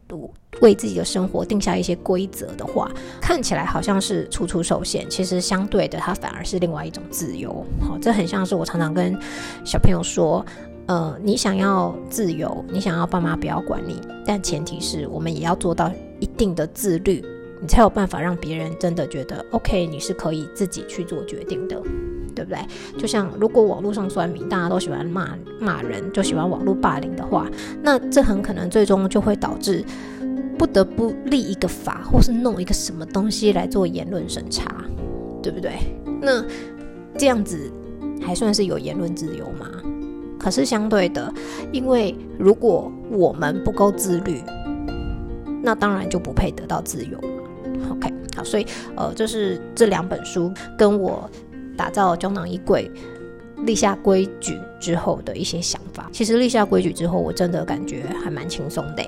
[0.60, 9.14] 为自己的生活定下一些规则的话，看起来好像是处处受限，其实相对的，它反而是另外一种自由，好，这很像是我常常跟
[9.64, 10.44] 小朋友说，
[10.86, 17.24] 呃，你想要自由，你想要爸妈不要管你，但前提是我们也要做到一定的自律，
[17.60, 21.80] 你才有办法让别人真的觉得，OK，你是可以自己去做决定的。
[22.34, 22.58] 对不对？
[22.98, 27.48] 就像如果网络上酸民，大家都喜欢骂骂人，就喜欢网络霸凌的话，
[27.82, 29.84] 那这很可能最终就会导致
[30.58, 34.84] 不得不立一个法，或是弄一个什么东西来做言论审查，
[35.42, 35.72] 对不对？
[36.20, 36.44] 那
[37.18, 37.70] 这样子
[38.20, 39.66] 还算是有言论自由吗？
[40.38, 41.32] 可是相对的，
[41.72, 44.42] 因为如果我们不够自律，
[45.62, 47.18] 那当然就不配得到自由
[47.90, 48.66] OK，好，所以
[48.96, 51.30] 呃，这是这两本书跟我。
[51.76, 52.90] 打造胶囊衣柜，
[53.58, 56.08] 立下规矩之后的一些想法。
[56.12, 59.02] 其实立下规矩之后，我真的感觉还蛮轻松的，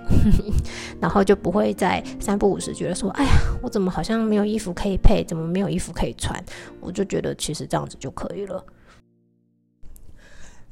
[1.00, 3.30] 然后就不会在三不五时觉得说：“哎呀，
[3.62, 6.42] 我怎么好像没有衣服可以配，怎么没有衣服可以穿？”
[6.80, 8.64] 我就觉得其实这样子就可以了。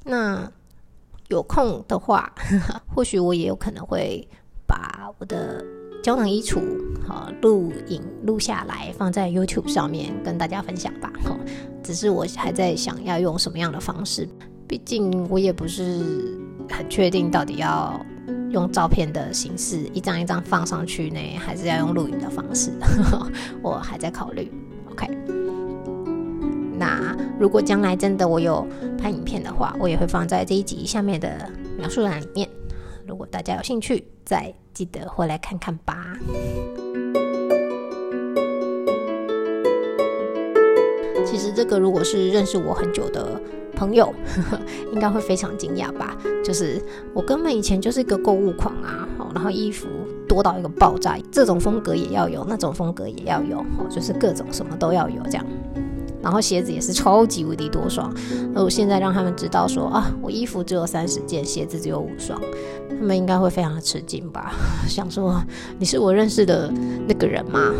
[0.04, 0.50] 那
[1.28, 2.32] 有空的话，
[2.94, 4.26] 或许我也有可能会
[4.66, 5.64] 把我的。
[6.02, 6.60] 胶囊衣橱，
[7.06, 11.12] 好录影录下来，放在 YouTube 上面跟大家分享吧。
[11.24, 11.38] 哈，
[11.80, 14.28] 只是我还在想要用什么样的方式，
[14.66, 16.00] 毕竟我也不是
[16.68, 18.04] 很确定到底要
[18.50, 23.30] 用照片的形式一张一张放上去呢，还是要用录影的方式，呵 呵
[23.62, 24.50] 我还在考虑。
[24.90, 25.06] OK，
[26.76, 28.66] 那如果将来真的我有
[28.98, 32.48] 拍影片的话，我也会放在这一集下面的描述栏里面。
[33.06, 36.16] 如果大家有兴趣，再记得回来看看吧。
[41.24, 43.40] 其实这个如果是认识我很久的
[43.74, 44.12] 朋友，
[44.92, 46.16] 应该会非常惊讶吧？
[46.44, 46.82] 就是
[47.14, 49.88] 我根本以前就是一个购物狂啊，然后衣服
[50.28, 55.46] 多到一个爆炸，这种风格也要有，那种风格也要有，就是各种什么都要有这样。
[56.22, 58.14] 然后鞋子也是超级无敌多双，
[58.54, 62.40] 而我现在让他们知道说啊，我衣服只有三十件，鞋子只有五双，
[62.88, 64.52] 他们应该会非常的吃惊吧？
[64.86, 65.42] 想说
[65.78, 66.72] 你是我认识的
[67.08, 67.74] 那个人吗？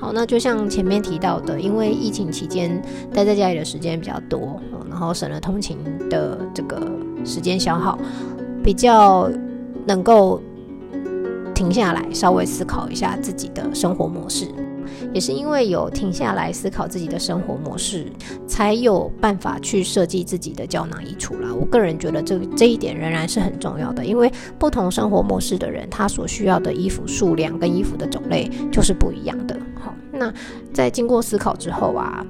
[0.00, 5.76] 好，那就像前面提到的，因为疫情期间待在家里的时间比较多，然后省了通勤
[6.08, 6.80] 的这个
[7.26, 7.98] 时间消耗，
[8.64, 9.30] 比较
[9.86, 10.40] 能够。
[11.58, 14.46] 停下来，稍微思考一下自己的生活模式，
[15.12, 18.06] 也是因为有停下来思考自己的生活模式，
[18.46, 21.52] 才有办法去设计自己的胶囊衣橱啦。
[21.52, 29.58] 我个人觉得这这一点仍然是很重要的，因为不同生活模式的人，他所需要的衣服数量跟衣服的种类就是不一样的。
[29.82, 30.32] 好，那
[30.72, 32.24] 在经过思考之后啊，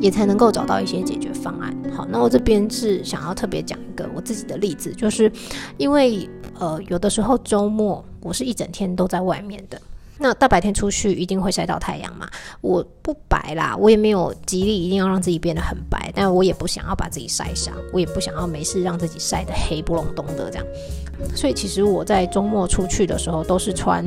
[0.00, 1.72] 也才能够找到一些解决方案。
[1.92, 5.30] 好，那我这边是想要特别讲一个我自己的例子，就是
[5.76, 6.28] 因为。
[6.58, 9.80] 呃，有的时候周末我是一整天都在外面的，
[10.18, 12.28] 那大白天出去一定会晒到太阳嘛。
[12.60, 20.66] 我不白啦，我也没有极力一定要让自己变得很白，但我也不想要把自己晒伤，我也不想要没事让自己晒得黑不隆咚的这样。
[21.34, 24.04] 所以其实我在周末出去的时候都是穿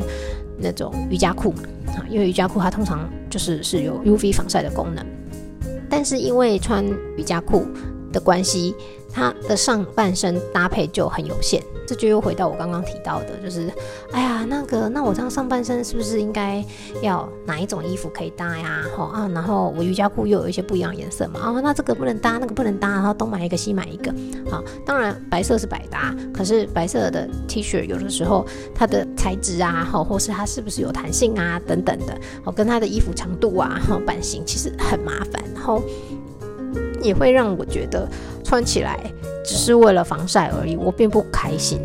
[0.58, 5.06] 那种瑜伽裤嘛，啊，因为瑜伽裤它通常就是是有 UV 防晒的功能，
[5.90, 6.86] 但是因为穿
[7.18, 7.66] 瑜伽裤
[8.14, 8.74] 的关系。
[9.18, 13.72] 它的上半身搭配就很有限，这就又回到我刚刚提到的，就是，
[14.12, 16.64] 哎呀，那个，那我这样上半身是不是应该
[17.02, 18.84] 要哪一种衣服可以搭呀？
[18.96, 24.14] 好啊，然后我瑜伽裤又有一些不一样颜色嘛，啊，那这个不能搭，那个不能搭，然后东买一个西买一个，
[24.50, 35.82] 好，当然白色是百搭，可是白色的 T 恤有的时候它的材质啊，好，或是它是不是有弹性啊，等等的，哦，跟它的衣服长度啊，好，版型其实很麻烦，然后。
[37.06, 38.08] 也会让我觉得
[38.44, 39.00] 穿起来
[39.44, 41.80] 只是为了防晒而已，我并不开心。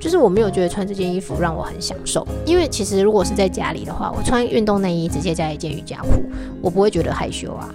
[0.00, 6.22] 就是我没有觉得穿这件衣服让我很享受，因为其实如果是在家里的话，我穿运动内衣直接加一件瑜伽裤，
[6.62, 7.68] 我不会觉得害羞啊。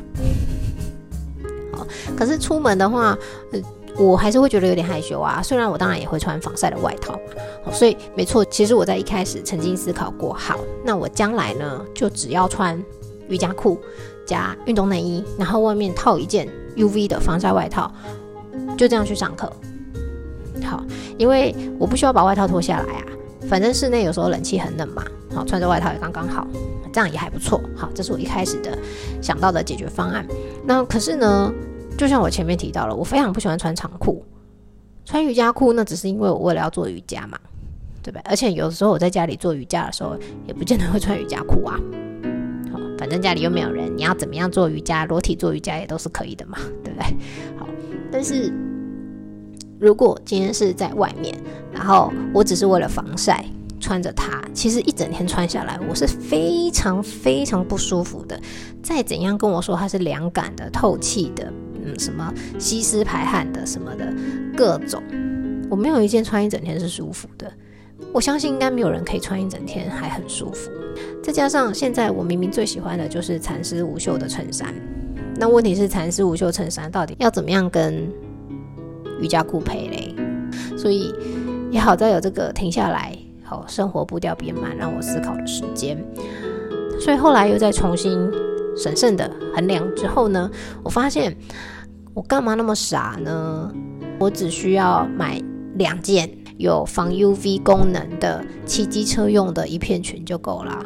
[1.71, 1.85] 好，
[2.17, 3.15] 可是出门的话，
[3.51, 3.61] 呃，
[3.99, 5.39] 我还是会觉得有点害羞啊。
[5.43, 7.15] 虽然我当然也会穿防晒的外套，
[7.71, 12.83] 所以没错，其实我在一开始曾经思考过，好，那我将来呢，就只要穿
[13.27, 13.79] 瑜伽裤。
[14.25, 17.91] 加运动内衣，然后外面套一件 UV 的防晒外套，
[18.77, 19.51] 就这样去上课。
[20.63, 20.83] 好，
[21.17, 23.05] 因为我不需要把外套脱下来啊，
[23.47, 25.03] 反正室内有时候冷气很冷嘛。
[25.33, 26.47] 好，穿着外套也刚刚好，
[26.93, 27.61] 这样也还不错。
[27.75, 28.77] 好，这是我一开始的
[29.21, 30.25] 想到的解决方案。
[30.65, 31.53] 那可是呢，
[31.97, 34.23] 就像我前面提到了，我非常不喜欢穿长裤。
[35.03, 37.37] 穿瑜伽裤那只是因为我为了要做瑜伽嘛，
[38.01, 38.21] 对不对？
[38.25, 41.77] 而且有的时候我在家里做瑜伽的时候，也不见得会穿瑜伽裤啊。
[42.97, 47.05] 反正家里又没有人，你要怎么样做瑜伽，裸体做瑜伽也都是可以的嘛， 对不对？
[47.57, 47.67] 好，
[48.11, 48.51] 但是
[49.79, 51.35] 如果今天是在外面，
[51.73, 53.45] 然后我只是为了防晒
[53.79, 58.39] 穿着它，其实一整天穿下来，我是非常非常不舒服的。
[58.81, 61.51] 再怎样跟我说它是凉感的、透气的。
[61.87, 64.11] 嗯，什么吸湿排汗的什么的
[64.57, 65.03] 各种，
[65.69, 67.51] 我没有一件穿一整天是舒服的。
[68.13, 70.69] 我相信应该没有人可以穿一整天还很舒服。
[71.23, 74.73] 再加上现在我明明最喜欢的就是蚕丝无袖的衬衫，
[75.37, 78.07] 那问题是蚕丝无袖衬衫到底要怎么样跟
[79.19, 80.15] 瑜伽裤配嘞？
[80.77, 81.13] 所以
[81.71, 85.97] 也好在有这个停下来，好生活步调变慢，让我思考的时间。
[86.99, 88.31] 所以后来又再重新
[88.77, 90.49] 审慎的衡量之后呢，
[90.83, 91.35] 我发现。
[92.13, 93.69] 我干嘛那么傻呢？
[94.17, 95.37] 我只需要买
[95.73, 100.85] 两件有防 UV 功能的骑机车用的一片裙就够啦，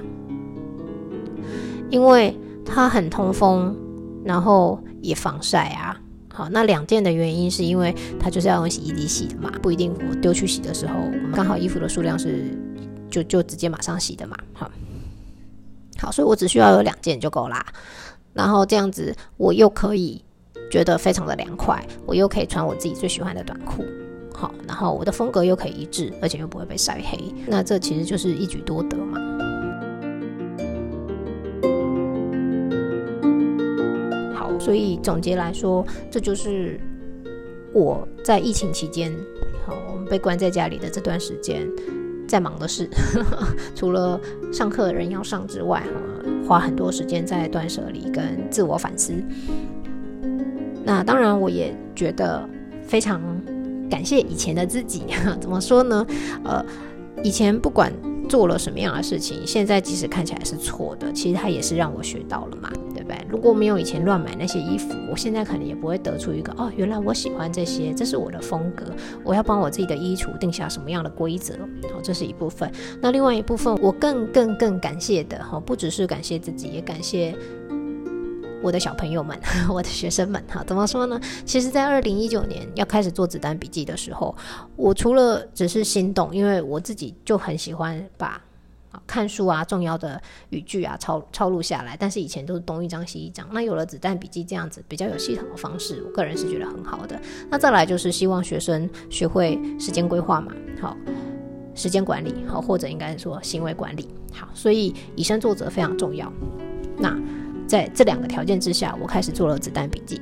[1.89, 3.75] 因为它很通风，
[4.23, 5.99] 然后也防晒啊。
[6.33, 12.45] 好，那两件的原因是因为它就是要用洗衣机洗的嘛，不一定我丢去洗的时候，我们刚好衣服的数量是
[13.09, 14.37] 就就直接马上洗的嘛。
[14.53, 14.71] 好，
[15.97, 17.65] 好，所以我只需要有两件就够啦。
[18.33, 20.23] 然后这样子我又可以。
[20.71, 23.83] 觉得非常的凉快，我又可以穿我自己最喜欢的短裤，
[24.39, 29.19] 好，然后我的风格又可以一致，而且又不会被晒黑，那这其实就是一举多得嘛。
[34.33, 36.79] 好，所以总结来说，这就是
[37.73, 39.13] 我在疫情期间，
[39.65, 41.69] 好，我们被关在家里的这段时间，
[42.25, 42.87] 在忙的事，
[43.75, 44.17] 除了
[44.53, 45.83] 上课的人要上之外，
[46.47, 49.13] 花很多时间在断舍离跟自我反思。
[50.85, 52.47] 那当然，我也觉得
[52.83, 53.21] 非常
[53.89, 55.03] 感谢以前的自己。
[55.41, 56.05] 怎么说呢？
[56.43, 56.63] 呃，
[57.23, 57.91] 以前不管
[58.29, 63.17] 做了什么样的事情，现在即使看起来是错的，其实它也是让我学到了嘛，对不对？
[63.27, 68.85] 如果没有以前乱买那些衣服，我现在可能也不会得出一个哦，原来我喜欢这些，这是我的风格。
[69.23, 71.55] 我要帮我自己的衣橱定下什么样的规则？
[71.91, 72.71] 好，这是一部分。
[73.01, 77.35] 那另外一部分，我更更更感谢的哈，不只是感谢自己，也感谢。
[78.61, 79.39] 我的小朋友们，
[79.71, 81.19] 我的学生们，哈，怎么说呢？
[81.45, 84.35] 其实，在二零一九年要开始做子弹笔记的时候，
[84.75, 88.41] 我除了只是心动，因为我自己就很喜欢把
[89.07, 93.47] 看书啊、重要的语句啊抄抄录下来，但是以前都是东一张西一张。
[93.51, 97.19] 那有了子弹笔记这样子比较有系统的方式，我个人是觉得很好的。
[97.49, 100.51] 那再来就是希望学生学会时间规划嘛，
[100.81, 100.97] 好，
[101.73, 106.29] 时间管理，好，或者应该是说行为管理，好，所以以身作则非常重要。
[106.97, 107.17] 那。
[107.69, 110.19] 在这两个条件之下，我开始做了子弹笔记。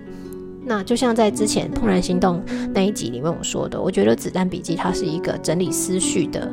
[0.65, 2.43] 那就像在之前《怦然心动》
[2.73, 6.51] 那一集里面我说的，我觉得子弹笔记它是一个整理思绪的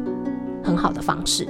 [0.63, 1.45] 很好的方式。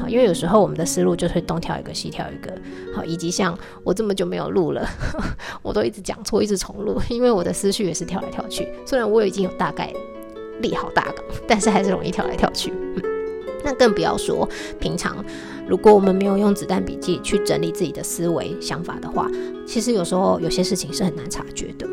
[0.00, 2.52] 好，因为有时候我们的思路就是东跳一个西跳一个。
[2.94, 4.88] 好，以及像我这么久没有录了，
[5.60, 8.68] 我都一直讲错，一直重录，因为我的思绪也是跳来跳去。
[8.86, 9.92] 虽然我已经有大概
[10.60, 12.72] 立好大纲，但是还是容易跳来跳去。
[13.64, 15.24] 那更不要说平常，
[15.66, 19.30] 如果我们没有用子弹笔记去整理自己的思维想法的话，
[19.66, 21.86] 其实有时候有些事情是很难察觉的。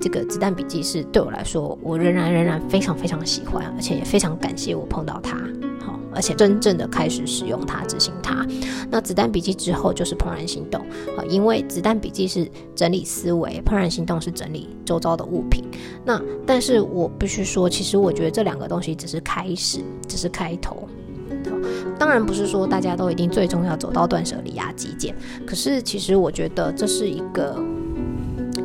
[0.00, 5.36] 这个子弹笔记是对我来说，我仍然仍然非常非常喜欢，而且也非常感谢我碰到它，
[5.80, 8.44] 好，而且真正的开始使用它、执行它。
[8.90, 10.84] 那子弹笔记之后就是怦然心动，
[11.16, 15.62] 好，因为子弹笔记是整理思维，怦然心动是整理周遭的物品。
[16.04, 20.88] 那但是我必须说，其实我觉得这两个东西只是开始，只是开头。
[21.98, 25.14] 当然不是说大家都一定最终要走到断舍离啊、极简，
[25.46, 27.62] 可是其实我觉得这是一个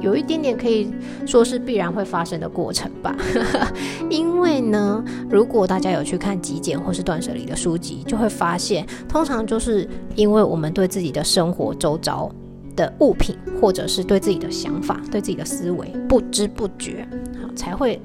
[0.01, 0.91] 有一点点可以
[1.25, 3.15] 说是必然会发生的过程吧。
[4.09, 12.32] 因为呢，如果大家有去看极简或是断舍离的书籍，就会发现，通常就是因为我们对自己的生活周遭
[12.75, 17.07] 的物品，或者是对自己的想法、对自己的思维不知不觉，
[17.41, 17.99] 好才会。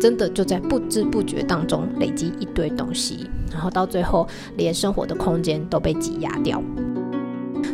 [0.00, 4.26] 真的就在不知不觉当中累积一堆东西，然后到最后
[4.56, 6.62] 连生活的空间都被挤压掉。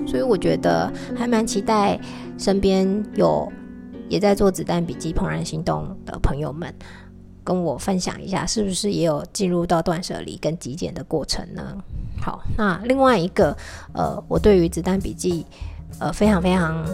[0.07, 1.99] 所以我觉得还蛮期待
[2.37, 3.51] 身边有
[4.09, 6.75] 也在做子弹笔记、怦然心动的朋友们，
[7.45, 11.77] 跟我分享一下，是不是也有进入到断舍离跟极简的过程呢？
[12.21, 13.57] 好，那另外一个
[13.93, 15.47] 呃，我对于子弹笔记
[16.01, 16.85] 呃非常非常。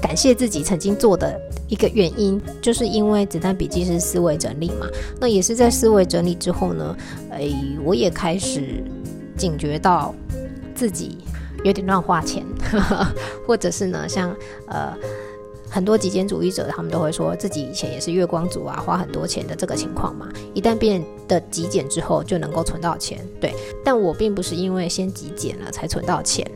[0.00, 4.86] 感谢自己曾经做的一个原因，就是因为子弹笔记是思维整理嘛。
[5.20, 6.96] 那也是在思维整理之后呢，
[7.30, 7.50] 哎，
[7.84, 8.82] 我也开始
[9.36, 10.14] 警觉到
[10.74, 11.18] 自己
[11.64, 12.44] 有点乱花钱，
[13.46, 14.34] 或者是呢，像
[14.68, 14.94] 呃
[15.68, 20.28] 很多极简主义者他们都会说自己以前也是月光族啊，花很多钱的这个情况嘛。
[20.54, 23.18] 一旦变得极简之后，就能够存到钱。
[23.40, 23.52] 对，
[23.84, 26.48] 但我并不是因为先极简了才存到钱。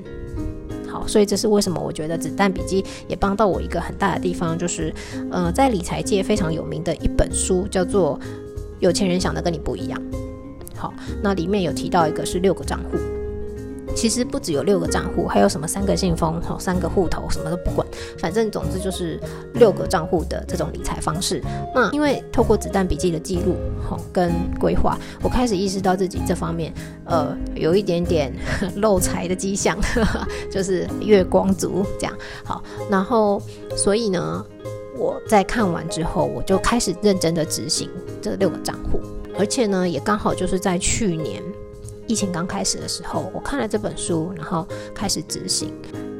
[0.92, 4.92] 好，所以这是为什么我觉得子弹笔记也帮到我一个很大的地方，就是
[5.30, 8.20] 呃，在理财界非常有名的一本书叫做
[8.78, 9.98] 《有钱人想的跟你不一样》。
[10.76, 13.21] 好，那里面有提到一个是六个账户。
[13.94, 17.86] 其实不只有六个账户，还有什么三个信封、哈三个户头，什么都不管，
[18.18, 19.20] 反正总之就是
[19.54, 21.42] 六个账户的这种理财方式。
[21.74, 23.56] 那因为透过子弹笔记的记录，
[23.88, 26.72] 哈跟规划，我开始意识到自己这方面，
[27.04, 28.32] 呃，有一点点
[28.76, 29.78] 漏财的迹象，
[30.50, 32.14] 就是月光族这样。
[32.44, 33.40] 好，然后
[33.76, 34.44] 所以呢，
[34.98, 37.88] 我在看完之后，我就开始认真的执行
[38.20, 39.00] 这六个账户，
[39.38, 41.42] 而且呢，也刚好就是在去年。
[42.12, 45.72] 疫情刚开始的时候，我看了这本书，然后开始执行，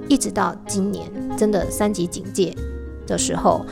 [0.09, 2.57] 一直到今年真的三级警戒
[3.07, 3.63] 的时候，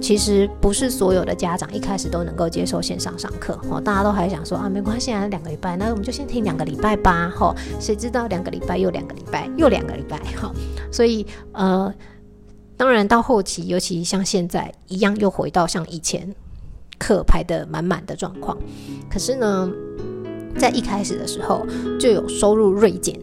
[0.00, 10.52] 其实不是所有的家长一开始都能够接受线上上课哦，大家都还想说啊，没关系啊，两个礼拜，那我们就先停两个礼拜吧，哈，谁知道两个礼拜又两个礼拜又两个礼拜，哈，
[10.90, 11.94] 所以呃，
[12.76, 16.34] 当然到后期，尤其像现在一样，又回到像以前
[16.98, 18.58] 课排的满满的状况，
[19.08, 19.70] 可是呢。
[20.58, 21.66] 在一开始的时候
[21.98, 23.18] 就有收入锐减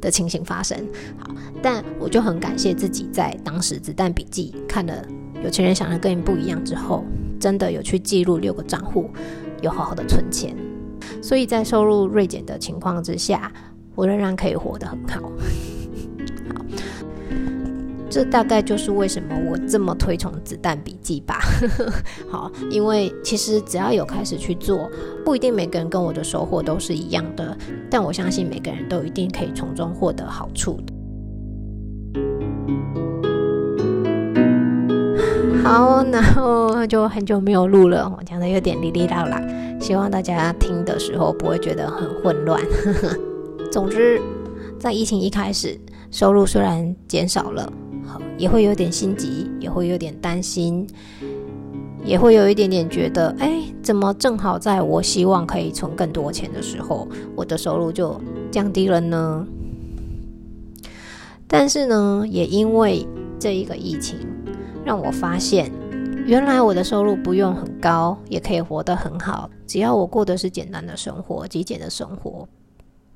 [0.00, 0.78] 的情形发生，
[1.18, 5.04] 好，但我就很感谢自己在当时子弹笔记看了
[5.42, 7.04] 有钱人想的跟你不一样之后，
[7.40, 9.10] 真的有去记录六个账户，
[9.60, 10.54] 有好好的存钱，
[11.20, 13.52] 所以在收入锐减的情况之下，
[13.94, 15.28] 我仍然可以活得很好。
[16.54, 16.64] 好
[18.10, 21.38] 这大概就是为什么我这么推崇子弹笔记吧。
[22.30, 24.90] 好，因为其实只要有开始去做，
[25.24, 27.56] 不一定每个人跟我的收获都是一样的，
[27.90, 30.92] 但我相信每个人都一定可以从中获得好处的。
[35.62, 39.42] 好，然后就很久没有录了，我讲的有点哩哩啦啦，
[39.78, 42.58] 希望大家听的时候不会觉得很混乱。
[43.70, 44.18] 总之，
[44.78, 45.78] 在疫情一开始，
[46.10, 47.70] 收入虽然减少了。
[48.36, 50.86] 也会有点心急，也会有点担心，
[52.04, 59.46] 也会有一点点觉得，哎，怎么正好在我希望可以存更多钱的时候，我的收入就降低了呢？
[61.46, 63.06] 但是呢，也因为
[63.38, 64.18] 这一个疫情，
[64.84, 65.72] 让我发现，
[66.26, 72.46] 原来我的收入不用很高，也可以活得很好，只要我过的是简单的生活、极简的生活，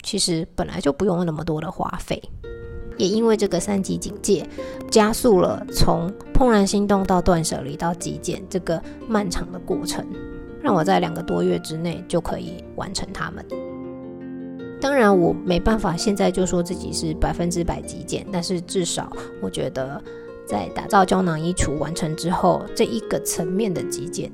[0.02, 2.22] 其实本来就不用那么多的花费。
[2.96, 4.48] 也因为这个三级警戒，
[4.90, 10.04] 加速了从怦然心动到断舍离到极简这个漫长的过程，
[10.60, 13.44] 让我在两个多月之内就可以完成它们。
[14.80, 20.02] 当然，我没办法现在就说自己是百分之百极简，但是至少我觉得，
[20.44, 24.28] 在打造胶囊衣橱完成之后，这一个层面的极简，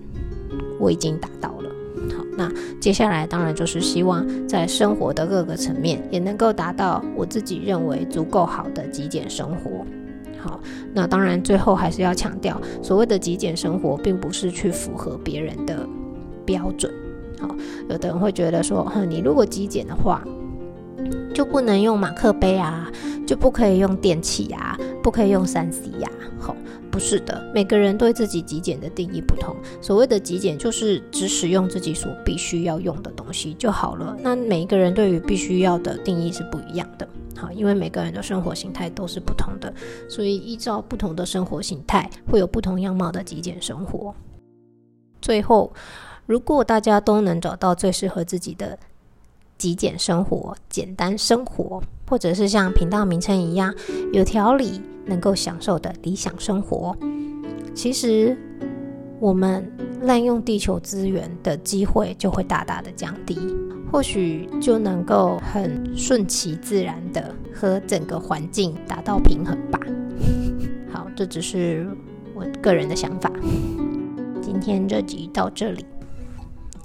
[0.81, 1.71] 我已经达到了。
[2.17, 9.85] 好那接下来当然就是希望在生活的各个层面也能够达到我自己认为足够好的极简生活。
[10.41, 10.61] 好，
[10.95, 15.87] 那当然最后还是要强调，所谓的极简生活，并不是去符合别人的
[16.45, 16.93] 标准。
[17.41, 17.49] 好，
[17.89, 20.23] 有的人会觉得说，哼，你如果极简的话，
[21.35, 22.89] 就不能用马克杯啊，
[23.27, 26.09] 就不可以用电器啊，不可以用三 C 呀。
[26.39, 26.55] 好。
[26.99, 29.55] 不是的，每个人对自己极简的定义不同。
[29.81, 34.17] 所谓的极简，就是只使用自己所必须要用的东西就好了。
[34.21, 37.09] 那每一个人对于必须要的定义是不一样的。
[37.37, 39.73] 好，因为每个人的生活形态都是不同的，
[40.09, 44.13] 所以依照不同的生活形态，会有不同样貌的极简生活。
[45.23, 45.73] 最后，
[46.27, 48.77] 如果大家都能找到最适合自己的
[49.57, 53.73] 极简生活、简单生活，或者是像频道名称一样
[54.13, 54.81] 有条理。
[55.09, 56.97] 能够享受的理想生活，
[57.75, 58.37] 其实
[59.19, 59.69] 我们
[60.03, 63.39] 滥用地球资源的机会就会大大的降低，
[63.91, 69.81] 或许就能够很顺其自然的和整个环境达到平衡吧。
[70.93, 71.89] 好，这只是
[72.35, 73.33] 我个人的想法。
[74.41, 75.85] 今天这集到这里，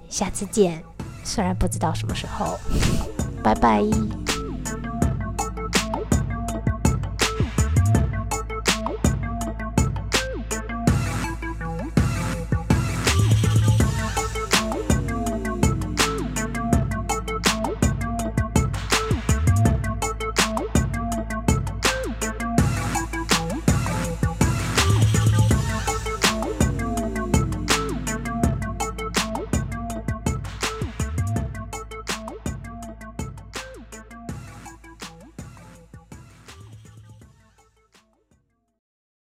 [0.09, 0.81] 下次见。
[1.25, 2.57] 虽然不知道什么时候，
[3.41, 3.81] 拜拜。